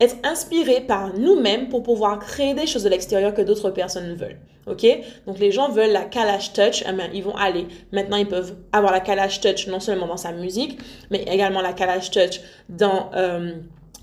être 0.03 0.17
inspiré 0.25 0.81
par 0.81 1.15
nous-mêmes 1.15 1.69
pour 1.69 1.83
pouvoir 1.83 2.19
créer 2.19 2.55
des 2.55 2.67
choses 2.67 2.85
de 2.85 2.88
l'extérieur 2.88 3.35
que 3.35 3.43
d'autres 3.43 3.71
personnes 3.71 4.15
veulent. 4.15 4.38
OK? 4.67 4.87
Donc 5.27 5.38
les 5.38 5.53
gens 5.53 5.71
veulent 5.71 5.93
la 5.93 6.05
Kalash 6.05 6.53
Touch, 6.53 6.85
eh 6.87 7.17
ils 7.17 7.23
vont 7.23 7.37
aller. 7.37 7.67
Maintenant, 7.93 8.17
ils 8.17 8.27
peuvent 8.27 8.55
avoir 8.73 8.93
la 8.93 9.01
Kalash 9.01 9.41
Touch 9.41 9.67
non 9.67 9.81
seulement 9.81 10.07
dans 10.07 10.17
sa 10.17 10.33
musique, 10.33 10.79
mais 11.11 11.23
également 11.23 11.61
la 11.61 11.73
Kalash 11.73 12.11
Touch 12.11 12.41
dans 12.69 13.11
euh, 13.15 13.53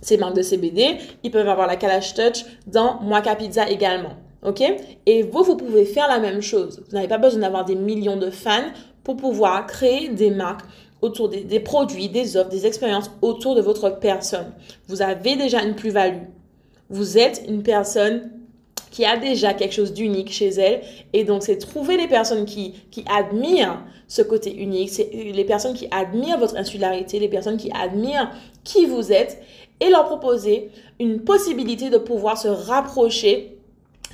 ses 0.02 0.18
marques 0.18 0.36
de 0.36 0.42
CBD. 0.42 0.98
Ils 1.24 1.32
peuvent 1.32 1.48
avoir 1.48 1.68
la 1.68 1.76
Kalash 1.76 2.14
Touch 2.14 2.46
dans 2.68 3.02
Moika 3.02 3.36
Pizza 3.36 3.70
également. 3.70 4.14
OK? 4.44 4.62
Et 5.06 5.24
vous, 5.24 5.44
vous 5.44 5.58
pouvez 5.58 5.86
faire 5.86 6.08
la 6.08 6.20
même 6.20 6.42
chose. 6.42 6.82
Vous 6.88 6.96
n'avez 6.96 7.10
pas 7.10 7.18
besoin 7.18 7.42
d'avoir 7.42 7.66
des 7.66 7.76
millions 7.76 8.18
de 8.18 8.30
fans 8.30 8.72
pour 9.04 9.18
pouvoir 9.18 9.66
créer 9.66 10.10
des 10.10 10.30
marques 10.30 10.66
autour 11.02 11.30
des, 11.30 11.60
produits, 11.60 12.10
des 12.10 12.38
offres, 12.38 12.50
des 12.50 12.66
expériences 12.66 13.12
autour 13.22 13.56
de 13.56 13.62
votre 13.62 13.90
personne. 14.00 14.52
Vous 14.88 15.02
avez 15.02 15.36
déjà 15.36 15.64
une 15.64 15.76
plus-value. 15.76 16.24
Vous 16.90 17.18
êtes 17.18 17.44
une 17.48 17.64
personne 17.64 18.32
qui 18.92 19.06
a 19.06 19.18
déjà 19.18 19.54
quelque 19.54 19.74
chose 19.74 19.94
d'unique 19.94 20.32
chez 20.32 20.50
elle. 20.50 20.82
Et 21.14 21.24
donc, 21.24 21.44
c'est 21.44 21.58
trouver 21.58 21.98
les 21.98 22.08
personnes 22.08 22.46
qui, 22.46 22.74
qui 22.92 23.06
admirent 23.10 23.84
ce 24.08 24.24
côté 24.24 24.56
unique, 24.56 24.90
c'est 24.90 25.12
les 25.14 25.46
personnes 25.46 25.76
qui 25.76 25.88
admirent 25.92 26.40
votre 26.40 26.58
insularité, 26.58 27.20
les 27.20 27.28
personnes 27.28 27.58
qui 27.58 27.72
admirent 27.72 28.32
qui 28.64 28.88
vous 28.88 29.12
êtes 29.12 29.40
et 29.80 29.90
leur 29.90 30.06
proposer 30.06 30.72
une 31.00 31.22
possibilité 31.22 31.92
de 31.92 32.00
pouvoir 32.00 32.38
se 32.38 32.48
rapprocher 32.48 33.60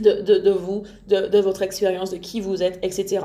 de, 0.02 0.22
de, 0.22 0.38
de 0.38 0.52
vous, 0.52 0.84
de, 1.08 1.28
de 1.28 1.40
votre 1.40 1.62
expérience, 1.62 2.12
de 2.12 2.18
qui 2.18 2.42
vous 2.42 2.62
êtes, 2.62 2.78
etc. 2.84 3.22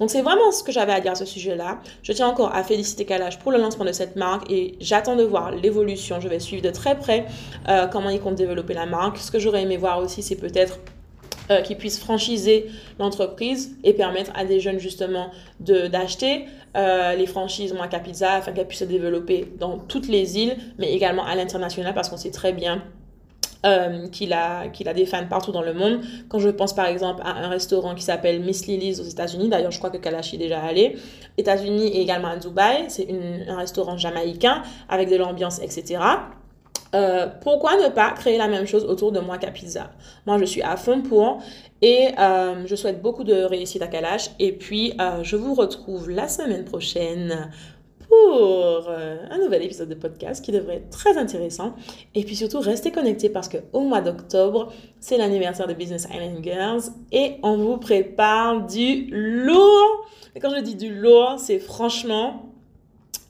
Donc 0.00 0.10
c'est 0.10 0.22
vraiment 0.22 0.50
ce 0.52 0.62
que 0.62 0.72
j'avais 0.72 0.92
à 0.92 1.00
dire 1.00 1.12
à 1.12 1.16
ce 1.16 1.24
sujet-là. 1.24 1.78
Je 2.02 2.12
tiens 2.12 2.28
encore 2.28 2.54
à 2.54 2.62
féliciter 2.62 3.04
Kalash 3.04 3.38
pour 3.38 3.52
le 3.52 3.58
lancement 3.58 3.84
de 3.84 3.92
cette 3.92 4.16
marque 4.16 4.50
et 4.50 4.76
j'attends 4.80 5.16
de 5.16 5.24
voir 5.24 5.50
l'évolution. 5.50 6.20
Je 6.20 6.28
vais 6.28 6.38
suivre 6.38 6.62
de 6.62 6.70
très 6.70 6.96
près 6.96 7.26
euh, 7.68 7.86
comment 7.86 8.10
ils 8.10 8.20
comptent 8.20 8.36
développer 8.36 8.74
la 8.74 8.86
marque. 8.86 9.18
Ce 9.18 9.30
que 9.30 9.38
j'aurais 9.38 9.62
aimé 9.62 9.76
voir 9.76 9.98
aussi, 9.98 10.22
c'est 10.22 10.36
peut-être 10.36 10.78
euh, 11.50 11.62
qu'ils 11.62 11.78
puissent 11.78 11.98
franchiser 11.98 12.66
l'entreprise 12.98 13.76
et 13.82 13.94
permettre 13.94 14.30
à 14.34 14.44
des 14.44 14.60
jeunes 14.60 14.78
justement 14.78 15.30
d'acheter 15.60 16.44
euh, 16.76 17.14
les 17.14 17.26
franchises 17.26 17.72
Moi 17.72 17.88
Pizza 17.88 18.34
afin 18.34 18.52
qu'elles 18.52 18.68
puissent 18.68 18.80
se 18.80 18.84
développer 18.84 19.50
dans 19.58 19.78
toutes 19.78 20.08
les 20.08 20.38
îles, 20.38 20.58
mais 20.78 20.92
également 20.92 21.24
à 21.24 21.34
l'international 21.34 21.94
parce 21.94 22.10
qu'on 22.10 22.18
sait 22.18 22.30
très 22.30 22.52
bien 22.52 22.84
euh, 23.66 24.06
qu'il 24.08 24.32
a, 24.32 24.68
qu'il 24.68 24.88
a 24.88 24.94
des 24.94 25.06
fans 25.06 25.26
partout 25.28 25.52
dans 25.52 25.62
le 25.62 25.74
monde. 25.74 26.00
Quand 26.28 26.38
je 26.38 26.48
pense 26.48 26.74
par 26.74 26.86
exemple 26.86 27.22
à 27.24 27.30
un 27.30 27.48
restaurant 27.48 27.94
qui 27.94 28.02
s'appelle 28.02 28.40
Miss 28.40 28.66
Lily's 28.66 29.00
aux 29.00 29.04
États-Unis, 29.04 29.48
d'ailleurs 29.48 29.72
je 29.72 29.78
crois 29.78 29.90
que 29.90 29.98
Kalash 29.98 30.34
est 30.34 30.38
déjà 30.38 30.60
allé, 30.60 30.96
États-Unis 31.36 31.88
et 31.88 32.00
également 32.02 32.28
à 32.28 32.36
Dubaï, 32.36 32.84
c'est 32.88 33.08
un 33.48 33.56
restaurant 33.56 33.96
jamaïcain 33.96 34.62
avec 34.88 35.10
de 35.10 35.16
l'ambiance, 35.16 35.60
etc. 35.60 35.98
Euh, 36.94 37.26
pourquoi 37.42 37.76
ne 37.76 37.88
pas 37.88 38.12
créer 38.12 38.38
la 38.38 38.48
même 38.48 38.66
chose 38.66 38.84
autour 38.84 39.12
de 39.12 39.20
moi 39.20 39.38
qu'à 39.38 39.50
Pizza? 39.50 39.90
Moi, 40.26 40.38
je 40.38 40.44
suis 40.44 40.62
à 40.62 40.76
fond 40.76 41.02
pour 41.02 41.42
et 41.82 42.08
euh, 42.18 42.66
je 42.66 42.74
souhaite 42.74 43.02
beaucoup 43.02 43.24
de 43.24 43.42
réussite 43.42 43.82
à 43.82 43.88
Kalash. 43.88 44.30
Et 44.38 44.52
puis, 44.52 44.94
euh, 45.00 45.22
je 45.22 45.36
vous 45.36 45.54
retrouve 45.54 46.08
la 46.08 46.28
semaine 46.28 46.64
prochaine 46.64 47.50
pour 48.08 48.90
un 48.90 49.38
nouvel 49.38 49.62
épisode 49.62 49.88
de 49.88 49.94
podcast 49.94 50.44
qui 50.44 50.52
devrait 50.52 50.76
être 50.76 50.90
très 50.90 51.16
intéressant. 51.18 51.74
Et 52.14 52.24
puis 52.24 52.36
surtout, 52.36 52.60
restez 52.60 52.90
connectés 52.90 53.28
parce 53.28 53.48
qu'au 53.48 53.80
mois 53.80 54.00
d'octobre, 54.00 54.72
c'est 55.00 55.18
l'anniversaire 55.18 55.66
de 55.66 55.74
Business 55.74 56.08
Island 56.12 56.42
Girls 56.42 56.82
et 57.12 57.36
on 57.42 57.56
vous 57.56 57.76
prépare 57.76 58.66
du 58.66 59.06
lourd. 59.10 60.06
Et 60.34 60.40
quand 60.40 60.54
je 60.54 60.60
dis 60.60 60.74
du 60.74 60.94
lourd, 60.94 61.36
c'est 61.38 61.58
franchement 61.58 62.44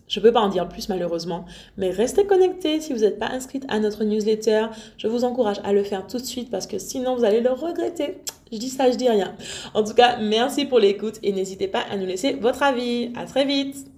je 0.08 0.20
ne 0.20 0.24
peux 0.24 0.32
pas 0.32 0.40
en 0.40 0.48
dire 0.48 0.68
plus 0.68 0.88
malheureusement, 0.88 1.44
mais 1.76 1.90
restez 1.90 2.24
connectés 2.26 2.80
si 2.80 2.92
vous 2.92 3.00
n'êtes 3.00 3.18
pas 3.18 3.28
inscrite 3.28 3.64
à 3.68 3.78
notre 3.78 4.04
newsletter. 4.04 4.66
Je 4.96 5.06
vous 5.06 5.24
encourage 5.24 5.60
à 5.64 5.72
le 5.72 5.84
faire 5.84 6.06
tout 6.06 6.16
de 6.16 6.24
suite 6.24 6.50
parce 6.50 6.66
que 6.66 6.78
sinon 6.78 7.14
vous 7.14 7.24
allez 7.24 7.40
le 7.40 7.50
regretter. 7.50 8.18
Je 8.50 8.56
dis 8.56 8.70
ça, 8.70 8.90
je 8.90 8.96
dis 8.96 9.08
rien. 9.08 9.34
En 9.74 9.84
tout 9.84 9.92
cas, 9.92 10.16
merci 10.18 10.64
pour 10.64 10.78
l'écoute 10.78 11.16
et 11.22 11.32
n'hésitez 11.32 11.68
pas 11.68 11.80
à 11.80 11.96
nous 11.96 12.06
laisser 12.06 12.32
votre 12.32 12.62
avis. 12.62 13.12
À 13.16 13.26
très 13.26 13.44
vite. 13.44 13.97